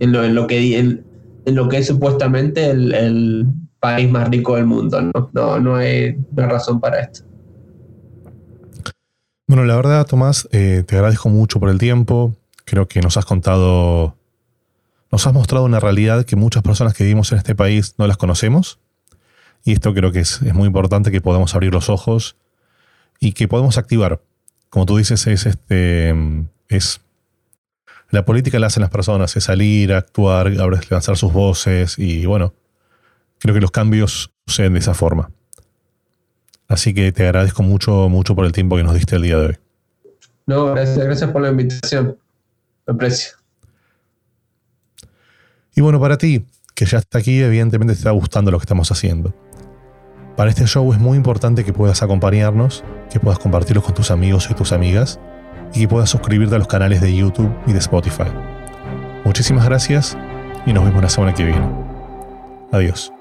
En 0.00 0.12
lo, 0.12 0.24
en 0.24 0.34
lo, 0.34 0.46
que, 0.46 0.78
en, 0.78 1.04
lo 1.44 1.68
que 1.68 1.78
es 1.78 1.86
supuestamente 1.88 2.70
el, 2.70 3.46
país 3.78 4.10
más 4.10 4.28
rico 4.30 4.56
del 4.56 4.64
mundo. 4.64 5.00
No, 5.02 5.30
no, 5.34 5.60
no 5.60 5.76
hay 5.76 6.16
una 6.32 6.48
razón 6.48 6.80
para 6.80 7.02
esto. 7.02 7.20
Bueno, 9.46 9.64
la 9.64 9.76
verdad, 9.76 10.06
Tomás, 10.06 10.48
eh, 10.52 10.82
te 10.86 10.96
agradezco 10.96 11.28
mucho 11.28 11.60
por 11.60 11.68
el 11.68 11.78
tiempo. 11.78 12.34
Creo 12.64 12.88
que 12.88 13.00
nos 13.00 13.18
has 13.18 13.26
contado, 13.26 14.16
nos 15.12 15.26
has 15.26 15.34
mostrado 15.34 15.66
una 15.66 15.78
realidad 15.78 16.24
que 16.24 16.34
muchas 16.34 16.62
personas 16.62 16.94
que 16.94 17.04
vivimos 17.04 17.30
en 17.30 17.38
este 17.38 17.54
país 17.54 17.94
no 17.98 18.06
las 18.06 18.16
conocemos. 18.16 18.80
Y 19.66 19.72
esto 19.72 19.92
creo 19.92 20.12
que 20.12 20.20
es, 20.20 20.40
muy 20.54 20.68
importante 20.68 21.10
que 21.10 21.20
podamos 21.20 21.56
abrir 21.56 21.74
los 21.74 21.90
ojos 21.90 22.36
y 23.18 23.32
que 23.32 23.48
podamos 23.48 23.78
activar. 23.78 24.22
Como 24.70 24.86
tú 24.86 24.96
dices, 24.96 25.26
es 25.26 25.44
este. 25.44 26.14
es 26.68 27.00
La 28.10 28.24
política 28.24 28.60
la 28.60 28.68
hacen 28.68 28.82
las 28.82 28.90
personas, 28.90 29.36
es 29.36 29.42
salir, 29.42 29.92
actuar, 29.92 30.52
lanzar 30.88 31.16
sus 31.16 31.32
voces 31.32 31.98
y 31.98 32.26
bueno, 32.26 32.54
creo 33.40 33.54
que 33.54 33.60
los 33.60 33.72
cambios 33.72 34.30
suceden 34.46 34.74
de 34.74 34.78
esa 34.78 34.94
forma. 34.94 35.32
Así 36.68 36.94
que 36.94 37.10
te 37.10 37.24
agradezco 37.24 37.64
mucho, 37.64 38.08
mucho 38.08 38.36
por 38.36 38.46
el 38.46 38.52
tiempo 38.52 38.76
que 38.76 38.84
nos 38.84 38.94
diste 38.94 39.16
el 39.16 39.22
día 39.22 39.36
de 39.36 39.46
hoy. 39.46 39.58
No, 40.46 40.66
gracias, 40.66 40.96
gracias 40.96 41.30
por 41.32 41.42
la 41.42 41.48
invitación. 41.48 42.16
Lo 42.86 42.94
aprecio. 42.94 43.32
Y 45.74 45.80
bueno, 45.80 45.98
para 45.98 46.16
ti, 46.18 46.46
que 46.76 46.86
ya 46.86 46.98
está 46.98 47.18
aquí, 47.18 47.40
evidentemente 47.40 47.94
te 47.94 47.98
está 47.98 48.12
gustando 48.12 48.52
lo 48.52 48.60
que 48.60 48.64
estamos 48.64 48.92
haciendo. 48.92 49.34
Para 50.36 50.50
este 50.50 50.66
show 50.66 50.92
es 50.92 50.98
muy 50.98 51.16
importante 51.16 51.64
que 51.64 51.72
puedas 51.72 52.02
acompañarnos, 52.02 52.84
que 53.10 53.18
puedas 53.18 53.38
compartirlo 53.38 53.82
con 53.82 53.94
tus 53.94 54.10
amigos 54.10 54.48
y 54.50 54.54
tus 54.54 54.72
amigas 54.72 55.18
y 55.72 55.80
que 55.80 55.88
puedas 55.88 56.10
suscribirte 56.10 56.54
a 56.54 56.58
los 56.58 56.68
canales 56.68 57.00
de 57.00 57.16
YouTube 57.16 57.50
y 57.66 57.72
de 57.72 57.78
Spotify. 57.78 58.30
Muchísimas 59.24 59.64
gracias 59.64 60.16
y 60.66 60.72
nos 60.74 60.84
vemos 60.84 61.02
la 61.02 61.08
semana 61.08 61.34
que 61.34 61.44
viene. 61.44 61.66
Adiós. 62.70 63.15